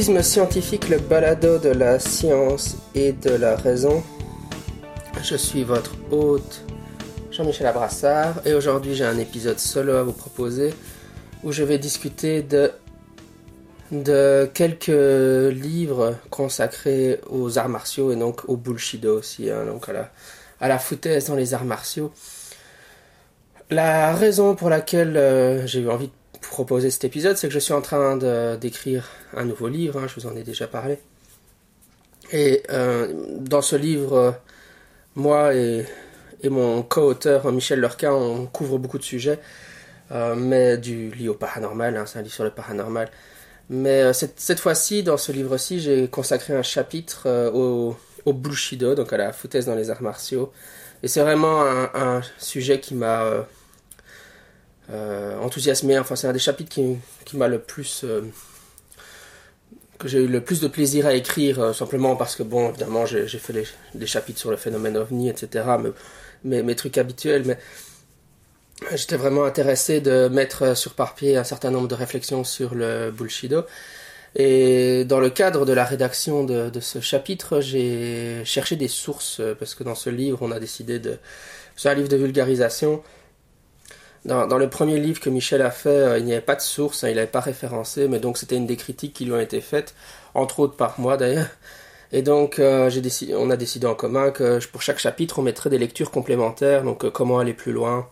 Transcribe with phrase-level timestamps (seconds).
[0.00, 4.00] Scientifique, le balado de la science et de la raison.
[5.24, 6.64] Je suis votre hôte
[7.32, 10.72] Jean-Michel Abrassard et aujourd'hui j'ai un épisode solo à vous proposer
[11.42, 12.70] où je vais discuter de,
[13.90, 19.92] de quelques livres consacrés aux arts martiaux et donc au bullshido aussi, hein, donc à
[19.92, 22.12] la, à foutaise dans les arts martiaux.
[23.70, 27.58] La raison pour laquelle euh, j'ai eu envie de proposer cet épisode, c'est que je
[27.58, 28.16] suis en train
[28.56, 30.98] d'écrire un nouveau livre, hein, je vous en ai déjà parlé.
[32.32, 34.30] Et euh, dans ce livre, euh,
[35.14, 35.86] moi et,
[36.44, 39.40] mon co-auteur Michel Lurquin, on couvre beaucoup de sujets,
[40.36, 43.10] mais du lié au paranormal, hein, c'est un livre sur le paranormal.
[43.68, 49.12] Mais cette, cette fois-ci, dans ce livre-ci, j'ai consacré un chapitre au, au bullshido, donc
[49.12, 50.52] à la foutaise dans les arts martiaux.
[51.02, 53.42] Et c'est vraiment un, sujet qui m'a euh,
[54.90, 55.98] enthousiasmé.
[55.98, 58.02] Enfin, c'est un des chapitres qui, qui m'a le plus.
[58.04, 58.22] Euh,
[59.98, 63.04] que j'ai eu le plus de plaisir à écrire, euh, simplement parce que, bon, évidemment,
[63.04, 65.64] j'ai fait des chapitres sur le phénomène ovni, etc.,
[66.44, 67.58] mais, mes trucs habituels, mais
[68.94, 73.64] j'étais vraiment intéressé de mettre sur papier un certain nombre de réflexions sur le bullshido.
[74.36, 79.40] Et dans le cadre de la rédaction de, de ce chapitre, j'ai cherché des sources,
[79.58, 81.18] parce que dans ce livre, on a décidé de...
[81.74, 83.02] C'est un livre de vulgarisation,
[84.24, 87.04] dans, le premier livre que Michel a fait, euh, il n'y avait pas de source,
[87.04, 89.60] hein, il n'avait pas référencé, mais donc c'était une des critiques qui lui ont été
[89.60, 89.94] faites,
[90.34, 91.48] entre autres par moi d'ailleurs.
[92.12, 92.90] Et donc euh,
[93.36, 97.04] on a décidé en commun que pour chaque chapitre, on mettrait des lectures complémentaires, donc
[97.04, 98.08] euh, comment aller plus loin,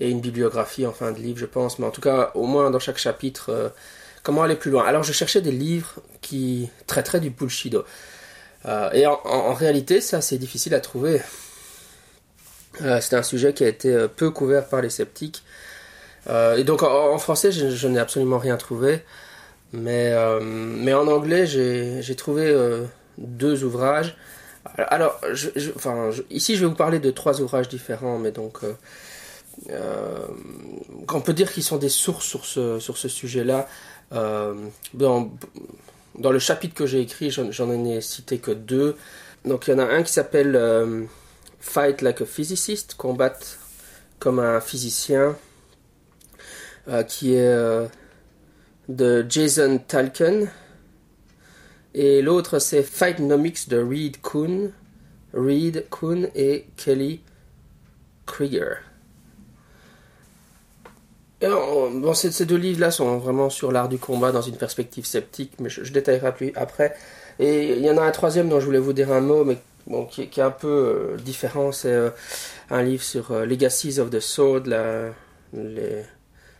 [0.00, 2.70] et une bibliographie en fin de livre, je pense, mais en tout cas, au moins
[2.70, 3.72] dans chaque chapitre,
[4.22, 4.84] comment aller plus loin.
[4.84, 7.84] Alors je cherchais des livres qui traiteraient du bullshido.
[8.92, 11.20] et en, en réalité, c'est difficile à trouver.
[12.82, 15.42] Euh, c'est un sujet qui a été euh, peu couvert par les sceptiques.
[16.28, 19.00] Euh, et donc en, français, je, n'ai absolument rien trouvé.
[19.72, 22.52] Mais, en anglais, j'ai trouvé
[23.18, 24.16] deux ouvrages.
[24.76, 25.20] Alors,
[25.76, 28.62] enfin, ici, je vais vous parler de trois ouvrages différents, mais donc,
[29.70, 33.68] on peut dire qu'ils sont des sources sur ce, sur ce sujet-là.
[34.10, 35.30] Dans,
[36.18, 38.96] dans, le chapitre que j'ai écrit, j'en ai cité que deux.
[39.44, 41.08] Donc, il y en a un qui s'appelle
[41.60, 43.58] Fight Like a Physicist, combattre
[44.18, 45.36] comme un physicien,
[46.88, 47.86] euh, qui est euh,
[48.88, 50.50] de Jason Talken.
[51.94, 54.72] Et l'autre c'est Fightnomics de Reed Kuhn,
[55.34, 57.20] Reed Kuhn et Kelly
[58.26, 58.76] Krieger.
[61.40, 65.68] bon, ces, deux livres-là sont vraiment sur l'art du combat dans une perspective sceptique, mais
[65.68, 66.94] je, je détaillerai plus après.
[67.38, 69.58] Et il y en a un troisième dont je voulais vous dire un mot, mais
[69.90, 71.72] bon, qui, est un peu euh, différent.
[71.72, 72.10] C'est euh,
[72.70, 74.62] un livre sur euh, Legacies of the Sword,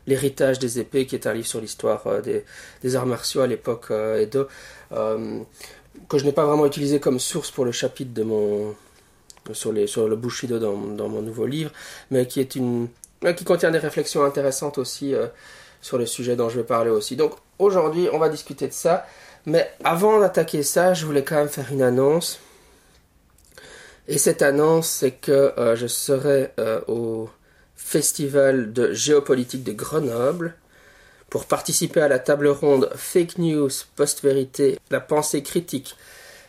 [0.07, 4.49] l'héritage des épées, qui est un livre sur l'histoire des, arts martiaux à l'époque Edo,
[4.91, 8.75] que je n'ai pas vraiment utilisé comme source pour le chapitre de mon
[9.53, 11.71] sur, le Bushido dans, dans mon nouveau livre,
[12.11, 12.89] mais qui est une
[13.37, 15.15] qui contient des réflexions intéressantes aussi
[15.81, 17.17] sur le sujet dont je vais parler aussi.
[17.17, 19.07] Donc aujourd'hui, on va discuter de ça.
[19.47, 22.41] Mais avant d'attaquer ça, je voulais quand même faire une annonce.
[24.09, 27.29] Et cette annonce, c'est que euh, je serai euh, au
[27.77, 30.55] Festival de géopolitique de Grenoble
[31.29, 35.97] pour participer à la table ronde Fake News, Post-Vérité, la pensée critique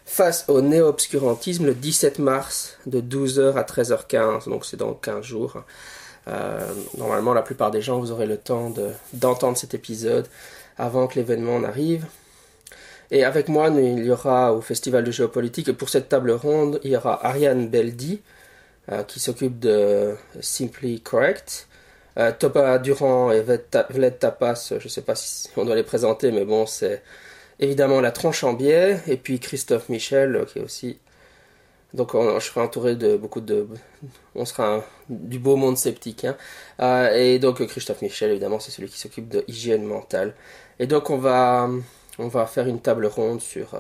[0.06, 5.64] face au néo-obscurantisme le 17 mars de 12h à 13h15, donc c'est dans 15 jours.
[6.28, 6.60] Euh,
[6.98, 8.74] normalement, la plupart des gens, vous aurez le temps
[9.14, 10.28] d'entendre cet épisode
[10.78, 12.06] avant que l'événement n'arrive.
[13.12, 16.80] Et avec moi, il y aura au Festival de géopolitique, et pour cette table ronde,
[16.84, 18.22] il y aura Ariane Beldi,
[18.92, 21.68] euh, qui s'occupe de Simply Correct.
[22.18, 26.32] Euh, Topa Durand et Vled Tapas, je ne sais pas si on doit les présenter,
[26.32, 27.04] mais bon, c'est
[27.60, 29.00] évidemment la tronche en biais.
[29.08, 30.98] Et puis Christophe Michel, euh, qui est aussi.
[31.94, 33.68] Donc je serai entouré de beaucoup de.
[34.36, 36.26] On sera du beau monde sceptique.
[36.80, 37.10] Hein.
[37.14, 40.34] et donc Christophe Michel, évidemment, c'est celui qui s'occupe de hygiène mentale.
[40.80, 41.70] Et donc on va
[42.20, 43.80] on va faire une table ronde sur, euh,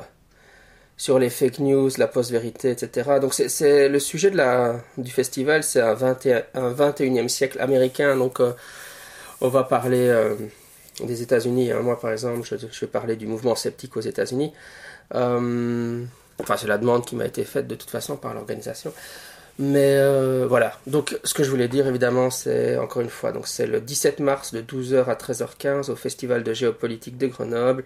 [0.98, 3.20] sur les fake news, la post-vérité, etc.
[3.20, 8.16] Donc c'est le sujet de la, du festival, c'est un, 21, un 21e siècle américain.
[8.18, 8.54] Donc euh,
[9.42, 10.36] on va parler euh,
[11.04, 11.72] des États-Unis.
[11.72, 11.82] Hein.
[11.82, 14.54] Moi par exemple, je, vais parler du mouvement sceptique aux États-Unis.
[15.12, 18.94] enfin c'est la demande qui m'a été faite de toute façon par l'organisation.
[19.60, 20.00] Mais
[20.48, 23.82] voilà, donc ce que je voulais dire évidemment c'est encore une fois, donc c'est le
[23.82, 27.84] 17 mars de 12h à 13h15 au Festival de géopolitique de Grenoble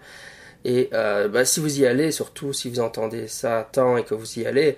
[0.64, 4.14] et euh, bah, si vous y allez, surtout si vous entendez ça temps et que
[4.14, 4.76] vous y allez,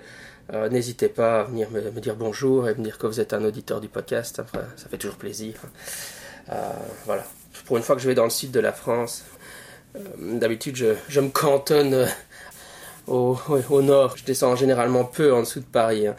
[0.53, 3.43] euh, n'hésitez pas à venir me, dire bonjour et me dire que vous êtes un
[3.43, 4.41] auditeur du podcast.
[4.75, 5.55] ça fait toujours plaisir.
[6.51, 6.71] Euh,
[7.05, 7.23] voilà.
[7.65, 9.23] Pour une fois que je vais dans le sud de la France,
[10.19, 12.07] D'habitude, je, me cantonne
[13.07, 13.37] au,
[13.81, 14.17] nord.
[14.17, 16.07] Je descends généralement peu en dessous de Paris.
[16.07, 16.15] Hein.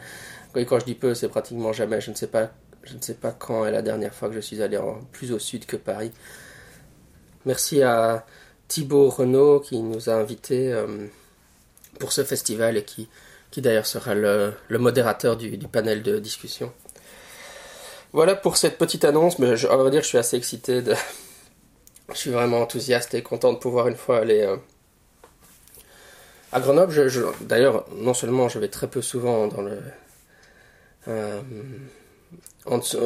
[0.57, 2.01] Et quand je dis peu, c'est pratiquement jamais.
[2.01, 2.51] Je ne sais pas,
[2.83, 4.79] je ne sais pas quand est la dernière fois que je suis allé
[5.13, 6.11] plus au sud que Paris.
[7.47, 8.27] Merci à
[8.71, 10.87] Thibaut Renault qui nous a invités euh,
[11.99, 13.09] pour ce festival et qui,
[13.51, 16.73] qui d'ailleurs sera le, modérateur du, panel de discussion.
[18.13, 20.83] Voilà pour cette petite annonce, mais je, on va dire je suis assez excité.
[22.13, 24.57] Je suis vraiment enthousiaste et content de pouvoir une fois aller euh,
[26.53, 27.11] à Grenoble.
[27.41, 29.79] D'ailleurs, non seulement je vais très peu souvent dans le
[31.09, 31.41] euh,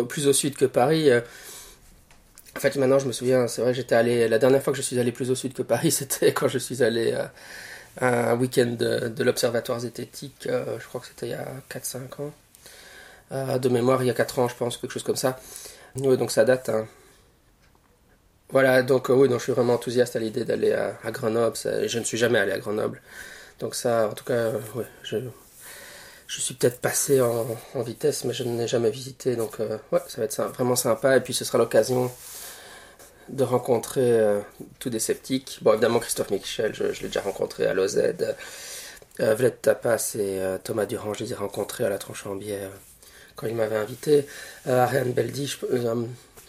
[0.08, 1.11] plus au sud que Paris.
[2.54, 4.28] Euh, en fait, maintenant, je me souviens, c'est vrai j'étais allé.
[4.28, 6.58] La dernière fois que je suis allé plus au sud que Paris, c'était quand je
[6.58, 7.26] suis allé euh,
[8.00, 10.48] à un week-end de, l'Observatoire zététique.
[10.48, 13.58] je crois que c'était il y a 4-5 ans.
[13.58, 15.38] de mémoire, il y a 4 ans, je pense, quelque chose comme ça.
[15.96, 16.68] Oui, donc ça date.
[16.70, 16.86] Hein.
[18.50, 21.56] Voilà, donc oui, donc je suis vraiment enthousiaste à l'idée d'aller à, à, Grenoble.
[21.56, 23.00] je ne suis jamais allé à Grenoble.
[23.60, 25.18] Donc ça, en tout cas, ouais, je,
[26.26, 27.46] je suis peut-être passé en,
[27.82, 29.36] vitesse, mais je ne l'ai jamais visité.
[29.36, 31.16] Donc, euh, ouais, ça va être vraiment sympa.
[31.16, 32.10] Et puis, ce sera l'occasion
[33.29, 34.41] de rencontrer euh,
[34.79, 35.59] tous des sceptiques.
[35.62, 37.97] Bon, évidemment, Christophe Michel, je, l'ai déjà rencontré à l'OZ.
[39.21, 42.35] Euh, Vled Tapas et euh, Thomas Durand, je les ai rencontrés à la tronche en
[42.35, 42.71] bière
[43.37, 44.26] quand ils m'avaient invité.
[44.67, 45.53] Ariane Beldi,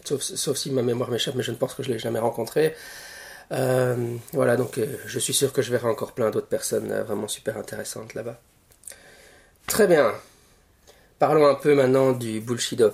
[0.04, 2.20] sauf, sauf, si ma mémoire m'échappe, mais je ne pense que je ne l'ai jamais
[2.20, 2.76] rencontré.
[3.50, 8.14] voilà, donc je suis sûr que je verrai encore plein d'autres personnes vraiment super intéressantes
[8.14, 8.40] là-bas.
[9.66, 10.14] Très bien.
[11.18, 12.92] Parlons un peu maintenant du Bullshido.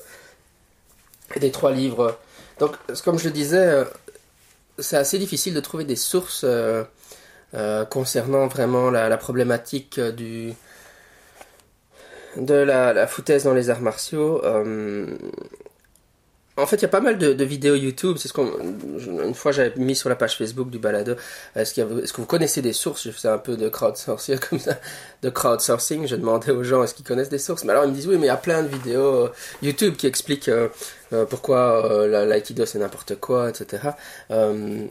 [1.37, 2.17] Des trois livres.
[2.61, 3.85] Donc, comme je le disais, euh,
[4.77, 6.83] c'est assez difficile de trouver des sources euh,
[7.55, 10.53] euh, concernant vraiment la, problématique du,
[12.37, 14.43] de la, la, foutaise dans les arts martiaux.
[16.61, 18.17] En fait, il y a pas mal de, vidéos YouTube.
[18.19, 21.15] C'est ce une fois, j'avais mis sur la page Facebook du balado.
[21.55, 23.03] Est-ce, est-ce que vous connaissez des sources?
[23.05, 24.59] Je faisais un peu de crowdsourcing comme.
[26.07, 27.63] Je demandais aux gens est-ce qu'ils connaissent des sources?
[27.63, 29.31] Mais alors ils me disent oui, mais il y a plein de vidéos euh,
[29.61, 30.67] YouTube qui expliquent euh,
[31.13, 33.89] euh, pourquoi l'aïkido c'est n'importe quoi, etc.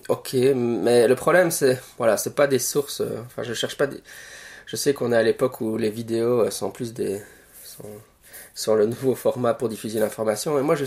[0.09, 3.03] ok, mais le problème c'est voilà, c'est pas des sources.
[3.27, 3.87] enfin, je cherche pas.
[3.87, 3.99] Des,
[4.67, 7.21] je sais qu'on est à l'époque où les vidéos sont plus des
[8.55, 10.59] sur le nouveau format pour diffuser l'information.
[10.59, 10.85] Et moi, je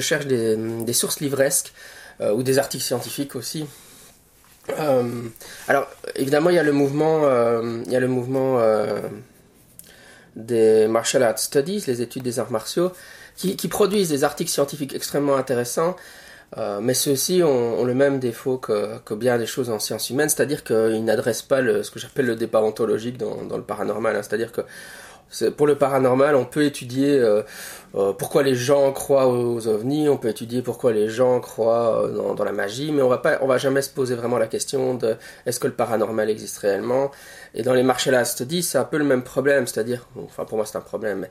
[0.00, 1.72] cherche, des, sources livresques
[2.20, 3.66] euh, ou des articles scientifiques aussi.
[4.78, 5.04] Euh,
[5.68, 8.60] alors, évidemment, il y a le mouvement, euh, il y a le mouvement
[10.36, 12.92] des martial arts studies, les études des arts martiaux,
[13.36, 15.96] qui, produisent des articles scientifiques extrêmement intéressants.
[16.80, 21.04] mais ceux-ci ont, le même défaut que, bien des choses en sciences humaines, c'est-à-dire qu'ils
[21.04, 24.14] n'adressent pas ce que j'appelle le débat ontologique dans, dans le paranormal.
[24.14, 24.22] Hein.
[24.22, 24.62] c'est-à-dire que
[25.56, 27.42] pour le paranormal, on peut étudier euh,
[27.94, 32.34] euh, pourquoi les gens croient aux ovnis, on peut étudier pourquoi les gens croient euh,
[32.34, 34.94] dans, la magie, mais on va pas, on va jamais se poser vraiment la question
[34.94, 35.16] de
[35.46, 37.12] est-ce que le paranormal existe réellement?
[37.54, 40.66] Et dans les martial studies, c'est un peu le même problème, c'est-à-dire, enfin pour moi
[40.66, 41.30] c'est un problème, mais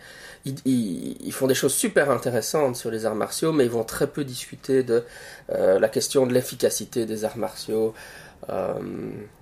[0.65, 4.24] ils, font des choses super intéressantes sur les arts martiaux, mais ils vont très peu
[4.24, 5.03] discuter de
[5.50, 7.93] la question de l'efficacité des arts martiaux.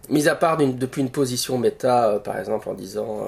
[0.10, 3.28] mis à part depuis une position méta, par exemple, en disant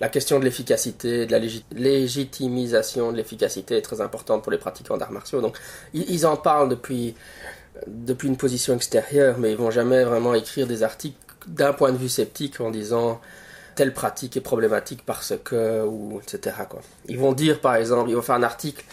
[0.00, 1.40] la question de l'efficacité, de la
[1.72, 5.40] légitimisation de l'efficacité est très importante pour les pratiquants d'arts martiaux.
[5.40, 5.56] Donc,
[5.92, 7.14] ils, en parlent depuis,
[7.86, 11.96] depuis une position extérieure, mais ils vont jamais vraiment écrire des articles d'un point de
[11.96, 13.20] vue sceptique en disant
[13.76, 16.56] telle pratique est problématique parce que, ou etc.
[16.68, 16.80] Quoi.
[17.08, 18.84] Ils vont dire, par exemple, ils vont faire un article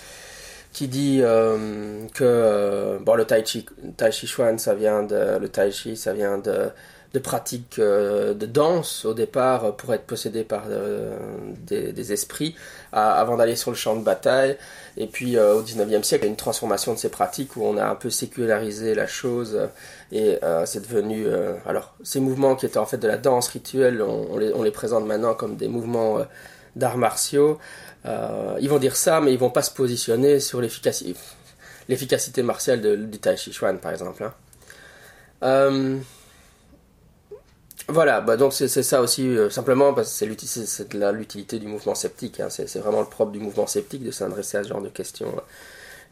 [0.74, 3.66] qui dit euh, que euh, bon, le tai chi,
[3.98, 6.70] tai chi chuan, ça vient de, le tai chi, ça vient de
[7.14, 11.18] de pratiques euh, de danse au départ euh, pour être possédé par euh,
[11.60, 12.56] des, esprits
[12.94, 14.58] avant d'aller sur le champ de bataille.
[14.98, 17.78] Et puis au 19e siècle, il y a une transformation de ces pratiques où on
[17.78, 19.58] a un peu sécularisé la chose
[20.12, 21.26] et c'est devenu...
[21.66, 25.36] alors ces mouvements qui étaient en fait de la danse rituelle, on, les, présente maintenant
[25.36, 26.18] comme des mouvements
[26.76, 27.60] d'arts martiaux.
[28.06, 33.38] ils vont dire ça, mais ils vont pas se positionner sur l'efficacité, martiale du Tai
[33.38, 34.30] Chi Chuan par exemple.
[35.42, 36.02] Hein.
[37.92, 42.40] Voilà, bah donc c'est ça aussi, euh, simplement parce que c'est l'utilité du mouvement sceptique.
[42.40, 42.48] Hein.
[42.50, 45.36] c'est vraiment le propre du mouvement sceptique de s'adresser à ce genre de questions.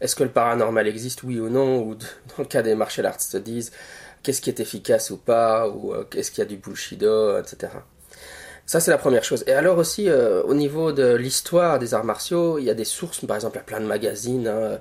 [0.02, 1.82] Est-ce que le paranormal existe, oui ou non?
[1.84, 3.70] Ou dans le cas des martial arts studies,
[4.24, 5.70] qu'est-ce qui est efficace ou pas?
[5.70, 7.72] Ou euh, qu'est-ce qu'il y a du bullshido, etc.
[8.66, 9.46] Ça, c'est la première chose.
[9.48, 12.86] Et alors aussi, euh, au niveau de l'histoire des arts martiaux, il y a des
[12.86, 14.50] sources, par exemple, il y a plein de magazines.
[14.50, 14.80] Hein.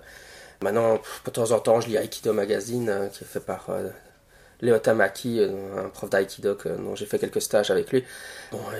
[0.62, 3.68] Maintenant, de temps en temps, je lis Aikido Magazine, hein, qui est fait par
[4.60, 8.04] Léo Tamaki, euh, un prof d'aïkido dont j'ai fait quelques stages avec lui.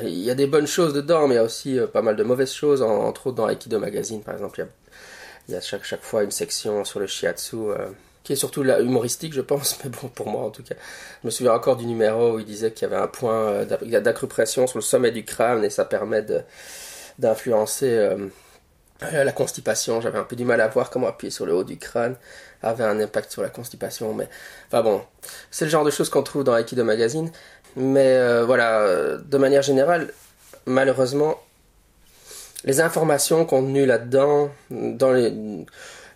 [0.02, 2.16] il y a des bonnes choses dedans, mais il y a aussi euh, pas mal
[2.16, 4.66] de mauvaises choses, entre autres dans Aikido Magazine par exemple.
[5.48, 7.88] Il y a, chaque, fois une section sur le shiatsu euh,
[8.24, 10.74] qui est surtout humoristique, je pense, mais bon, pour moi en tout cas.
[11.22, 14.66] Je me souviens encore du numéro où il disait qu'il y avait un point d'accrupression
[14.66, 16.26] sur le sommet du crâne et ça permet
[17.18, 18.16] d'influencer
[19.00, 20.00] la constipation.
[20.00, 22.16] J'avais un peu du mal à voir comment appuyer sur le haut du crâne
[22.62, 24.28] avait un impact sur la constipation, mais
[24.68, 25.02] enfin bon,
[25.50, 27.30] c'est le genre de choses qu'on trouve dans Aikido Magazine.
[27.76, 30.12] Mais euh, voilà, de manière générale,
[30.66, 31.38] malheureusement,
[32.64, 35.32] les informations contenues là-dedans, dans les...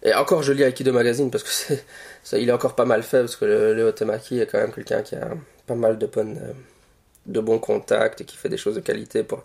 [0.05, 1.75] Et encore, je lis Aikido Magazine parce que
[2.25, 5.03] ça, il est encore pas mal fait parce que le, Temaki est quand même quelqu'un
[5.03, 5.29] qui a
[5.67, 6.41] pas mal de bonnes,
[7.27, 9.45] de bons contacts et qui fait des choses de qualité pour.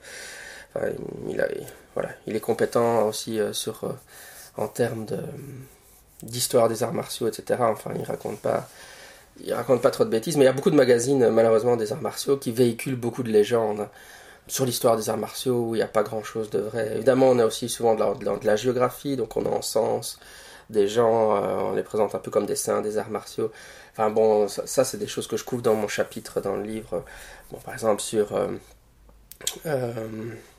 [0.73, 0.87] Enfin,
[1.29, 1.47] il, a,
[1.93, 3.89] voilà, il est compétent aussi euh, sur, euh,
[4.57, 5.19] en termes de,
[6.23, 7.59] d'histoire des arts martiaux, etc.
[7.61, 8.67] Enfin, il raconte pas,
[9.43, 11.91] il raconte pas trop de bêtises, mais il y a beaucoup de magazines, malheureusement, des
[11.91, 13.87] arts martiaux qui véhiculent beaucoup de légendes
[14.47, 16.93] sur l'histoire des arts martiaux où il n'y a pas grand chose de vrai.
[16.95, 20.19] Évidemment, on a aussi souvent de la, de la, géographie, donc on a en sens
[20.69, 23.51] des gens, euh, on les présente un peu comme des saints des arts martiaux.
[23.93, 27.03] Enfin bon, ça, c'est des choses que je couvre dans mon chapitre dans le livre.
[27.51, 28.47] Bon, par exemple sur euh,
[29.65, 30.07] euh,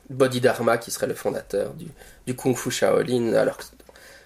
[0.09, 1.87] Bodhidharma qui serait le fondateur du,
[2.25, 3.63] du Kung Fu Shaolin, alors que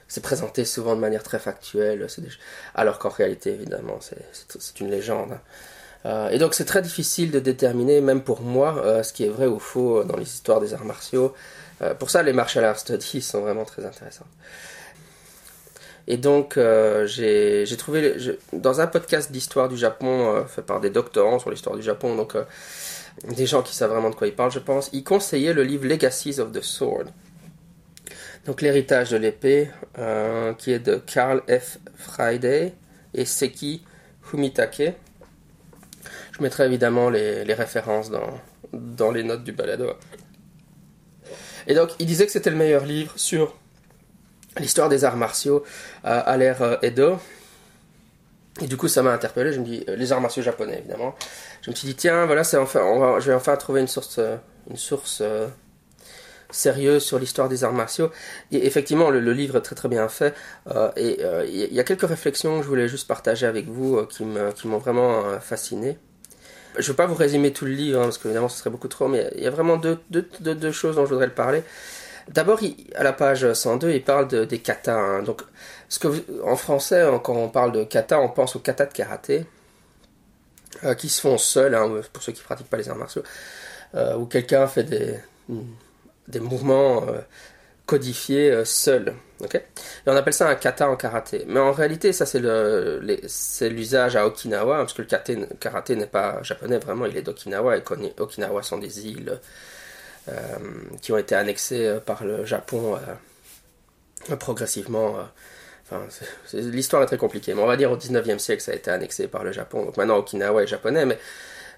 [0.07, 2.07] c'est présenté souvent de manière très factuelle,
[2.75, 5.33] alors qu'en réalité, évidemment, c'est une légende.
[5.33, 5.41] Hein.
[6.05, 9.29] Euh, et donc c'est très difficile de déterminer, même pour moi, euh, ce qui est
[9.29, 11.33] vrai ou faux dans les histoires des arts martiaux.
[11.81, 14.27] Euh, pour ça, les martial arts studies sont vraiment très intéressants.
[16.07, 16.59] Et donc,
[17.05, 18.17] j'ai trouvé,
[18.51, 22.35] dans un podcast d'histoire du Japon, fait par des doctorants sur l'histoire du Japon, donc
[23.23, 25.85] des gens qui savent vraiment de quoi ils parlent, je pense, ils conseillaient le livre
[25.85, 27.05] Legacies of the Sword
[28.45, 31.77] donc l'héritage de l'épée, euh, qui est de Carl F.
[31.95, 32.73] Friday
[33.13, 33.83] et Seki
[34.33, 34.93] Humitake.
[36.31, 38.39] Je mettrai évidemment les, références dans,
[38.73, 39.93] dans les notes du balado.
[41.67, 43.55] Et donc, il disait que c'était le meilleur livre sur
[44.57, 45.63] l'histoire des arts martiaux
[46.05, 47.19] euh, à l'ère euh, Edo.
[48.61, 49.53] Et du coup, ça m'a interpellé.
[49.53, 51.15] Je me dis, les arts martiaux japonais, évidemment.
[51.61, 54.19] Je me suis dit, tiens, voilà, c'est enfin, je vais enfin trouver une source,
[54.69, 55.23] une source
[56.53, 58.11] sérieux sur l'histoire des arts martiaux.
[58.51, 60.33] Et effectivement, le, livre est très très bien fait.
[60.71, 63.97] Euh, et euh, il y a quelques réflexions que je voulais juste partager avec vous
[63.97, 65.97] euh, qui m'ont vraiment fasciné.
[66.75, 68.87] Je ne veux pas vous résumer tout le livre, hein, parce qu'évidemment ce serait beaucoup
[68.87, 71.63] trop, mais il y a vraiment deux, choses dont je voudrais le parler.
[72.29, 72.61] D'abord,
[72.95, 74.97] à la page 102, il parle de, des katas.
[74.97, 75.23] Hein.
[75.23, 75.41] Donc,
[75.99, 76.07] que
[76.43, 79.45] en français, hein, quand on parle de kata, on pense aux katas de karaté,
[80.97, 81.77] qui se font seuls,
[82.11, 83.23] pour ceux qui ne pratiquent pas les arts martiaux,
[84.17, 85.19] où quelqu'un fait des,
[86.27, 87.19] des mouvements euh,
[87.85, 89.13] codifiés euh, seuls.
[89.53, 89.59] et
[90.07, 91.45] on appelle ça un kata en karaté.
[91.47, 92.39] Mais en réalité, ça c'est
[93.69, 95.07] l'usage à Okinawa, parce que le
[95.59, 97.83] karaté, n'est pas japonais vraiment, il est d'Okinawa, et
[98.17, 99.39] Okinawa sont des îles
[100.29, 100.31] euh,
[101.01, 102.97] qui ont été annexées par le Japon
[104.39, 105.17] progressivement.
[105.85, 106.07] Enfin,
[106.53, 109.27] l'histoire est très compliquée, mais on va dire au 19e siècle ça a été annexé
[109.27, 109.85] par le Japon.
[109.85, 111.19] Donc maintenant Okinawa est japonais, mais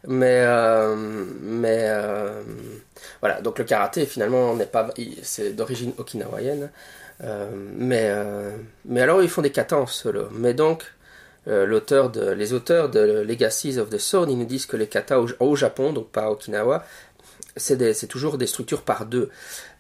[0.08, 0.96] mais, euh,
[1.42, 2.42] mais euh,
[3.22, 4.90] voilà, donc le karaté finalement n'est pas,
[5.24, 6.70] c'est d'origine okinawaïenne.
[7.24, 8.12] Euh, mais,
[8.86, 10.28] mais alors ils font des katas en solo.
[10.32, 10.84] Mais donc
[11.48, 15.20] l'auteur de, les auteurs de Legacies of the Sword, ils nous disent que les katas
[15.40, 16.84] au, Japon, donc pas à Okinawa,
[17.56, 19.30] c'est toujours des structures par deux.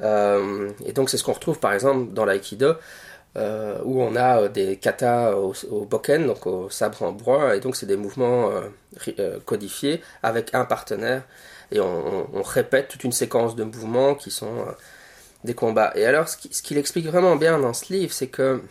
[0.02, 2.76] et donc c'est ce qu'on retrouve par exemple dans l'aïkido.
[3.38, 7.60] Euh, où on a euh, des katas au, boken, donc au sabre en bois, et
[7.60, 8.50] donc c'est des mouvements
[9.20, 11.24] euh, codifiés avec un partenaire,
[11.70, 14.66] et on, répète toute une séquence de mouvements qui sont
[15.44, 15.92] des combats.
[15.96, 18.62] Et alors, ce qu'il explique vraiment bien dans ce livre, c'est que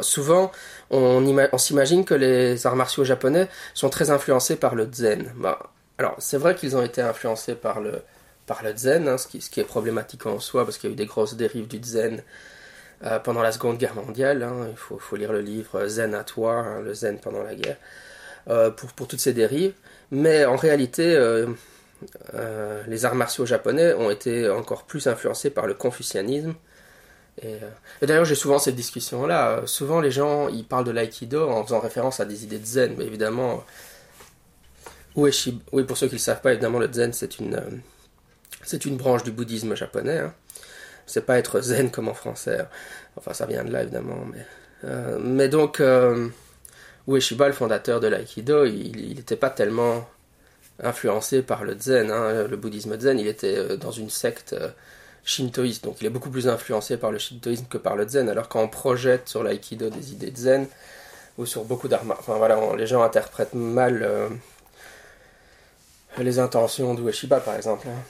[0.00, 0.50] souvent,
[0.90, 5.32] on, s'imagine que les arts martiaux japonais sont très influencés par le zen.
[5.36, 5.58] Bah,
[5.98, 8.02] alors, c'est vrai qu'ils ont été influencés par le,
[8.46, 10.96] par le zen, hein, ce, qui, est problématique en soi, parce qu'il y a eu
[10.96, 12.22] des grosses dérives du zen
[13.04, 14.44] euh, pendant la Seconde Guerre mondiale.
[14.44, 17.76] Hein, il faut, lire le livre Zen à toi, hein, le Zen pendant la guerre,
[18.48, 19.74] euh, pour, toutes ces dérives.
[20.12, 21.46] Mais en réalité, euh,
[22.86, 26.54] les arts martiaux japonais ont été encore plus influencés par le confucianisme.
[27.42, 27.56] Et,
[28.02, 29.62] d'ailleurs, j'ai souvent cette discussion-là.
[29.66, 32.94] Souvent, les gens ils parlent de l'aïkido en faisant référence à des idées de zen,
[32.98, 33.64] mais évidemment,
[35.16, 35.32] oui,
[35.88, 37.60] pour ceux qui ne le savent pas, évidemment, le zen, c'est une,
[38.62, 40.18] c'est une branche du bouddhisme japonais.
[40.18, 40.34] Hein
[41.06, 42.66] c'est pas être zen comme en français.
[43.16, 44.44] Enfin, ça vient de là évidemment, mais
[44.84, 46.28] euh, mais donc euh,
[47.08, 50.08] Ueshiba, le fondateur de l'aïkido, il n'était pas tellement
[50.82, 53.18] influencé par le zen, hein, le bouddhisme zen.
[53.18, 54.56] Il était euh, dans une secte
[55.24, 58.28] shintoïste, donc il est beaucoup plus influencé par le shintoïsme que par le zen.
[58.28, 60.66] Alors quand on projette sur l'aïkido des idées de zen
[61.38, 64.30] ou sur beaucoup d'arts, enfin voilà, les gens interprètent mal
[66.18, 67.86] les intentions d'Ueshiba par exemple.
[67.88, 68.02] Hein.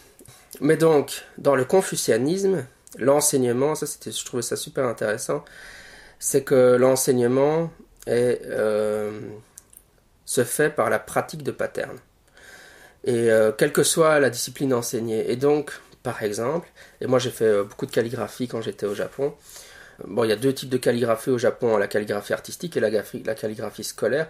[0.60, 2.64] Mais donc, dans le confucianisme,
[2.98, 5.44] l'enseignement, ça c'était, je trouvais ça super intéressant,
[6.18, 7.70] c'est que l'enseignement
[8.06, 9.14] se
[10.44, 11.98] fait par la pratique de patterns.
[13.04, 15.30] Et quelle que soit la discipline enseignée.
[15.30, 15.72] Et donc,
[16.02, 16.68] par exemple,
[17.00, 19.34] et moi j'ai fait beaucoup de calligraphie quand j'étais au Japon,
[20.06, 22.90] Bon, il y a deux types de calligraphie au Japon, la calligraphie artistique et la,
[23.34, 24.28] calligraphie scolaire.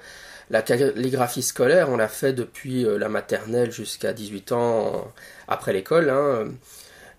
[0.50, 5.12] La calligraphie scolaire, on l'a fait depuis euh, la maternelle jusqu'à 18 ans
[5.48, 6.10] après l'école.
[6.10, 6.52] Hein.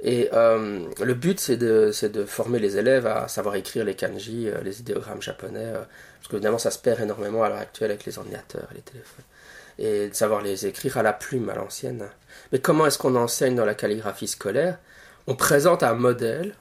[0.03, 4.49] Et euh, le but, c'est de, de, former les élèves à savoir écrire les kanji,
[4.49, 8.05] euh, les idéogrammes japonais, parce que évidemment, ça se perd énormément à l'heure actuelle avec
[8.05, 9.25] les ordinateurs et les téléphones.
[9.79, 12.09] Et de savoir les écrire à la plume, à l'ancienne.
[12.51, 14.77] Mais comment est-ce qu'on enseigne dans la calligraphie scolaire?
[15.25, 16.53] On présente un modèle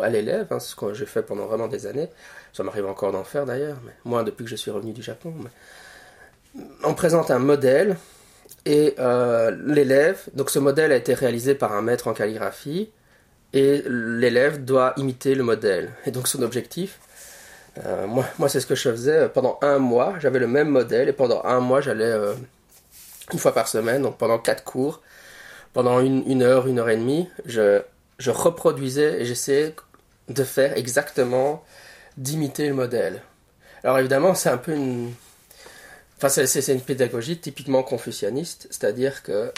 [0.00, 2.08] à l'élève, hein, ce que j'ai fait pendant vraiment des années.
[2.52, 5.34] Ça m'arrive encore d'en faire d'ailleurs, mais moins depuis que je suis revenu du Japon.
[6.84, 7.96] On présente un modèle
[8.66, 12.90] et euh, l'élève, donc ce modèle a été réalisé par un maître en calligraphie
[13.52, 15.90] et l'élève doit imiter le modèle.
[16.06, 16.98] Et donc son objectif,
[17.84, 21.08] euh, moi, moi c'est ce que je faisais pendant un mois, j'avais le même modèle
[21.08, 22.34] et pendant un mois j'allais euh,
[23.32, 25.02] une fois par semaine, donc pendant quatre cours,
[25.72, 27.82] pendant une, une heure, une heure et demie, je
[28.18, 29.74] je reproduisais et j'essayais
[30.28, 31.64] de faire exactement,
[32.16, 33.22] d'imiter le modèle.
[33.82, 35.12] Alors évidemment, c'est un peu une...
[36.28, 39.52] C'est une pédagogie typiquement confucianiste, c'est-à-dire que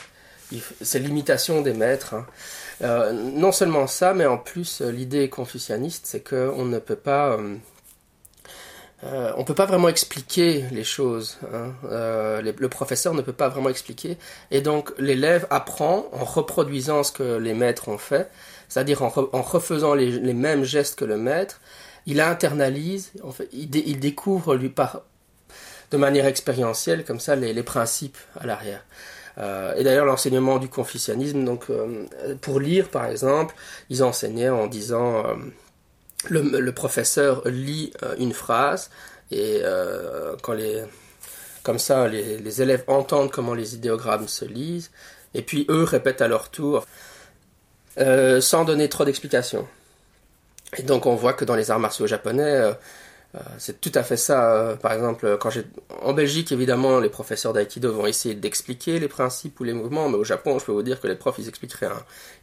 [0.80, 2.14] c'est l'imitation des maîtres.
[2.14, 2.26] Hein.
[2.82, 7.32] Euh, non seulement ça, mais en plus, l'idée confucianiste, c'est qu'on ne peut pas...
[7.32, 7.56] Euh,
[9.04, 11.38] euh, on peut pas vraiment expliquer les choses.
[11.52, 11.72] Hein.
[11.84, 14.16] Euh, le professeur ne peut pas vraiment expliquer.
[14.50, 18.30] Et donc l'élève apprend en reproduisant ce que les maîtres ont fait,
[18.68, 21.60] c'est-à-dire en, refaisant les, mêmes gestes que le maître.
[22.06, 25.02] Il internalise, fait, il, découvre lui par,
[25.90, 28.84] de manière expérientielle comme ça les, principes à l'arrière.
[29.38, 31.66] Euh, et d'ailleurs l'enseignement du confucianisme, donc
[32.40, 33.54] pour lire par exemple,
[33.90, 35.24] ils enseignaient en disant
[36.28, 38.90] le, professeur lit euh, une phrase
[39.30, 40.82] et euh, quand les,
[41.62, 44.90] comme ça les, élèves entendent comment les idéogrammes se lisent
[45.34, 46.86] et puis eux répètent à leur tour
[47.98, 49.66] euh, sans donner trop d'explications.
[50.76, 52.72] Et donc on voit que dans les arts martiaux japonais,
[53.58, 54.76] c'est tout à fait ça.
[54.80, 55.64] par exemple, quand j'ai
[56.02, 60.16] en Belgique, évidemment, les professeurs d'aïkido vont essayer d'expliquer les principes ou les mouvements, mais
[60.16, 61.92] au Japon, je peux vous dire que les profs, ils expliquent rien.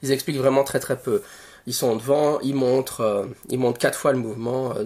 [0.02, 1.22] Ils expliquent vraiment très très peu
[1.66, 4.86] ils sont devant, ils montrent, euh, ils montrent quatre fois le mouvement euh,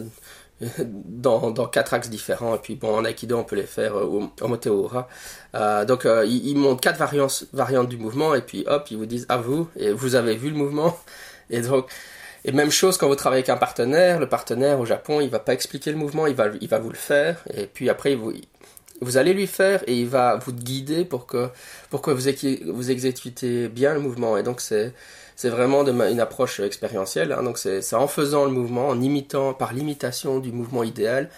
[0.86, 2.56] dans, dans quatre axes différents.
[2.56, 6.82] Et puis bon, en aikido, on peut les faire euh, au, au donc ils, montrent
[6.82, 9.68] quatre variantes, variantes du mouvement et puis hop, ils vous disent à vous?
[9.76, 10.98] Et vous avez vu le mouvement.
[11.50, 11.90] Et donc
[12.48, 15.40] et même chose quand vous travaillez avec un partenaire, le partenaire au Japon, il va
[15.40, 18.32] pas expliquer le mouvement, il va, il va vous le faire, et puis après vous,
[19.02, 21.50] vous allez lui faire et il va vous guider pour que,
[21.90, 24.38] pour que vous, exécutez bien le mouvement.
[24.38, 24.94] Et donc c'est,
[25.44, 27.34] vraiment une approche expérientielle.
[27.34, 27.44] Hein.
[27.44, 31.30] donc c'est en faisant le mouvement, en imitant, par l'imitation du mouvement idéal,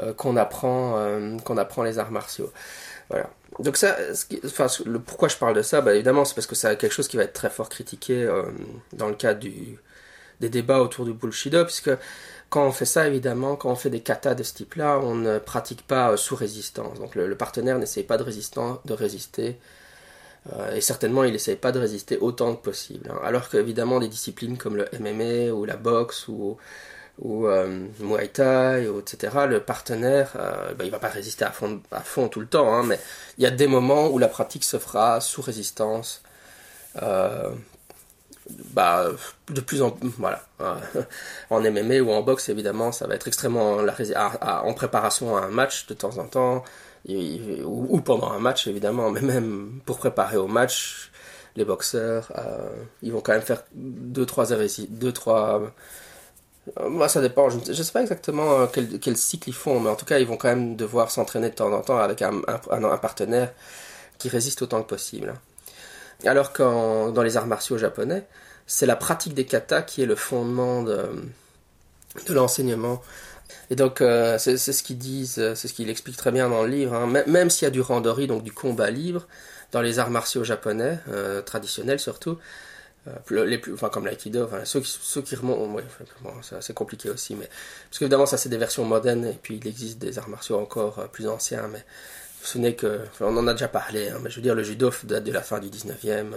[0.00, 2.50] euh, qu'on apprend, euh, qu'on apprend les arts martiaux.
[3.10, 3.30] Voilà.
[3.60, 3.96] Donc ça,
[4.44, 7.08] enfin, le, pourquoi je parle de ça, bah, évidemment, c'est parce que c'est quelque chose
[7.08, 8.42] qui va être très fort critiqué euh,
[8.92, 9.78] dans le cadre du,
[10.40, 11.90] des débats autour du bullshido, puisque
[12.48, 15.38] quand on fait ça, évidemment, quand on fait des katas de ce type-là, on ne
[15.38, 16.98] pratique pas sous résistance.
[16.98, 18.24] Donc le, partenaire n'essaye pas de,
[18.92, 19.58] résister
[20.52, 23.10] euh, et certainement, il n'essaye pas de résister autant que possible.
[23.10, 23.18] Hein.
[23.24, 26.56] Alors qu'évidemment, des disciplines comme le MMA ou la boxe ou,
[27.18, 32.28] ou euh, Muay Thai, etc., le partenaire, euh, ben, il va pas résister à fond,
[32.28, 32.98] tout le temps, hein, mais
[33.38, 36.22] il y a des moments où la pratique se fera sous résistance.
[37.02, 37.50] Euh,
[38.72, 39.06] bah,
[39.48, 40.42] de plus en voilà.
[41.50, 43.94] en MMA ou en boxe, évidemment, ça va être extrêmement la,
[44.64, 46.64] en préparation à un match de temps en temps
[47.08, 51.10] ou, pendant un match évidemment, mais même pour préparer au match,
[51.56, 52.68] les boxeurs, euh,
[53.02, 54.46] ils vont quand même faire deux trois
[54.90, 55.62] deux trois.
[56.80, 57.48] Euh, ça dépend.
[57.48, 60.26] Je ne sais pas exactement euh, quel, cycle ils font, mais en tout cas, ils
[60.26, 62.40] vont quand même devoir s'entraîner de temps en temps avec un,
[63.00, 63.52] partenaire
[64.18, 65.34] qui résiste autant que possible.
[66.24, 68.26] Alors que dans les arts martiaux japonais,
[68.66, 71.08] c'est la pratique des katas qui est le fondement de,
[72.28, 73.02] l'enseignement.
[73.70, 76.62] Et donc, euh, c'est ce qu'ils disent, euh, c'est ce qu'il explique très bien dans
[76.62, 76.94] le livre.
[76.94, 77.06] Hein.
[77.26, 79.26] Même s'il y a du randori, donc du combat libre,
[79.72, 82.38] dans les arts martiaux japonais, euh, traditionnels surtout,
[83.30, 84.80] les plus, enfin comme l'aïkido, ceux,
[85.22, 85.84] qui, remontent, ouais,
[86.60, 87.48] c'est compliqué aussi, mais
[87.88, 91.08] parce qu'évidemment ça c'est des versions modernes et puis il existe des arts martiaux encore
[91.10, 91.84] plus anciens, mais
[92.54, 95.24] n'est que, on en a déjà parlé, hein, mais je veux dire le judo date
[95.24, 96.32] de la fin du 19e,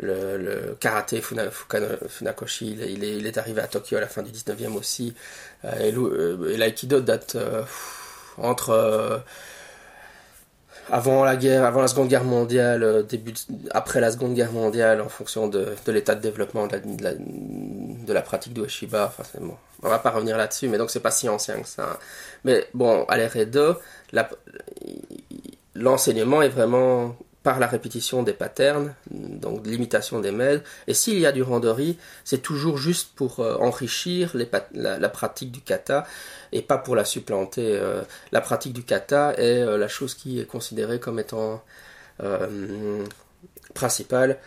[0.00, 5.14] le, karaté Funakoshi, il est, arrivé à Tokyo à la fin du 19e aussi.
[5.64, 7.62] Euh, et l'aïkido date euh,
[8.36, 9.22] entre
[10.90, 13.34] avant la guerre, avant la Seconde Guerre mondiale, début
[13.72, 19.06] après la Seconde Guerre mondiale, en fonction de, l'état de développement de la pratique d'Ueshiba.
[19.06, 19.56] Enfin, c'est bon.
[19.82, 21.98] On va pas revenir là-dessus, mais donc c'est pas si ancien que ça.
[22.44, 23.76] Mais bon, à l'Eredo,
[25.74, 30.68] l'enseignement est vraiment par la répétition des patterns, donc l'imitation des maîtres.
[30.86, 34.36] Et s'il y a du randori, c'est toujours juste pour euh, enrichir
[34.74, 36.06] la, pratique du kata
[36.52, 37.78] et pas pour la supplanter.
[37.78, 41.62] Euh, la pratique du kata est euh, la chose qui est considérée comme étant
[43.72, 44.38] principale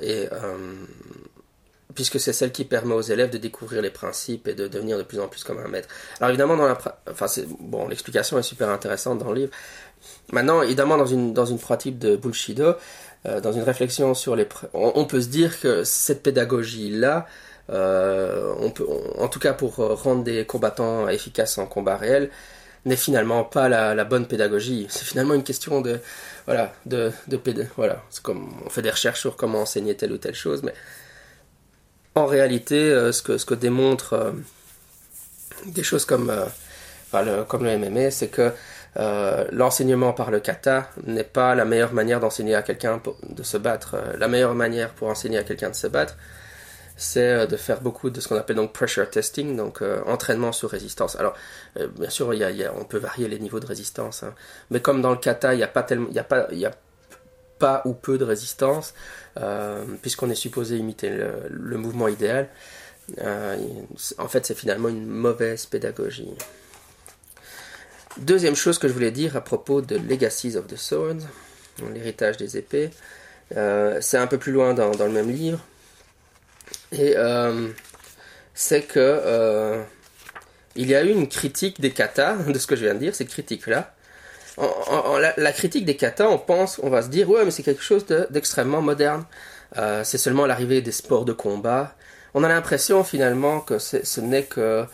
[0.00, 0.28] et
[1.98, 5.02] puisque c'est celle qui permet aux élèves de découvrir les principes et de devenir de
[5.02, 5.88] plus en plus comme un maître.
[6.20, 6.78] Alors évidemment, dans la,
[7.10, 7.26] enfin
[7.58, 9.52] bon, l'explication est super intéressante dans le livre.
[10.30, 12.74] Maintenant, évidemment, dans une dans une pratique de bullshido,
[13.26, 17.26] euh, dans une réflexion sur les, on, on peut se dire que cette pédagogie là,
[17.70, 18.86] euh, on peut,
[19.18, 22.30] en tout cas pour euh, rendre des combattants efficaces en combat réel,
[22.84, 24.86] n'est finalement pas la, bonne pédagogie.
[24.88, 25.98] C'est finalement une question de
[26.46, 28.04] voilà de de péda- voilà.
[28.10, 30.74] C'est comme on fait des recherches sur comment enseigner telle ou telle chose, mais
[32.18, 34.32] en réalité, euh, ce, que, ce que démontrent euh,
[35.66, 36.44] des choses comme, euh,
[37.22, 38.52] le, comme le MMA, c'est que
[39.52, 43.96] l'enseignement par le kata n'est pas la meilleure manière d'enseigner à quelqu'un de se battre.
[44.18, 46.16] La meilleure manière pour enseigner à quelqu'un de se battre,
[46.96, 51.14] c'est de faire beaucoup de ce qu'on appelle donc pressure testing, donc entraînement sur résistance.
[51.14, 51.34] Alors,
[51.96, 52.34] bien sûr,
[52.76, 54.34] on peut varier les niveaux de résistance, hein.
[54.70, 56.08] mais comme dans le kata, il n'y a pas tellement,
[57.58, 58.94] pas ou peu de résistance,
[59.38, 62.48] euh, puisqu'on est supposé imiter le, mouvement idéal.
[63.18, 63.56] Euh,
[64.18, 66.28] en fait, c'est finalement une mauvaise pédagogie.
[68.18, 71.18] Deuxième chose que je voulais dire à propos de Legacies of the Sword,
[71.94, 72.90] l'héritage des épées,
[73.56, 75.60] euh, c'est un peu plus loin dans, le même livre,
[76.92, 77.14] et
[78.54, 79.84] c'est que
[80.78, 83.14] il y a eu une critique des katas, de ce que je viens de dire,
[83.14, 83.94] cette critique-là,
[84.60, 87.82] en, la, critique des katas, on pense, on va se dire, ouais, mais c'est quelque
[87.82, 89.24] chose de- d'extrêmement moderne.
[89.76, 91.94] Euh, c'est seulement l'arrivée des sports de combat.
[92.34, 94.84] On a l'impression finalement que ce n'est que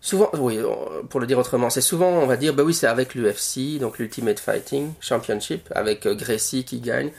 [0.00, 2.86] souvent, oui, on- pour le dire autrement, c'est souvent, on va dire, bah oui, c'est
[2.86, 7.10] avec l'UFC, donc l'Ultimate Fighting Championship, avec euh, Gracie qui gagne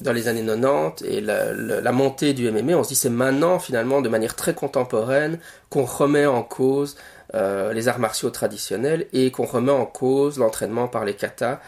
[0.00, 3.10] dans les années 90 et la, la- la montée du MMA, on se dit c'est
[3.10, 5.38] maintenant finalement de manière très contemporaine
[5.70, 6.96] qu'on remet en cause
[7.34, 11.60] euh, les arts martiaux traditionnels et qu'on remet en cause l'entraînement par les katas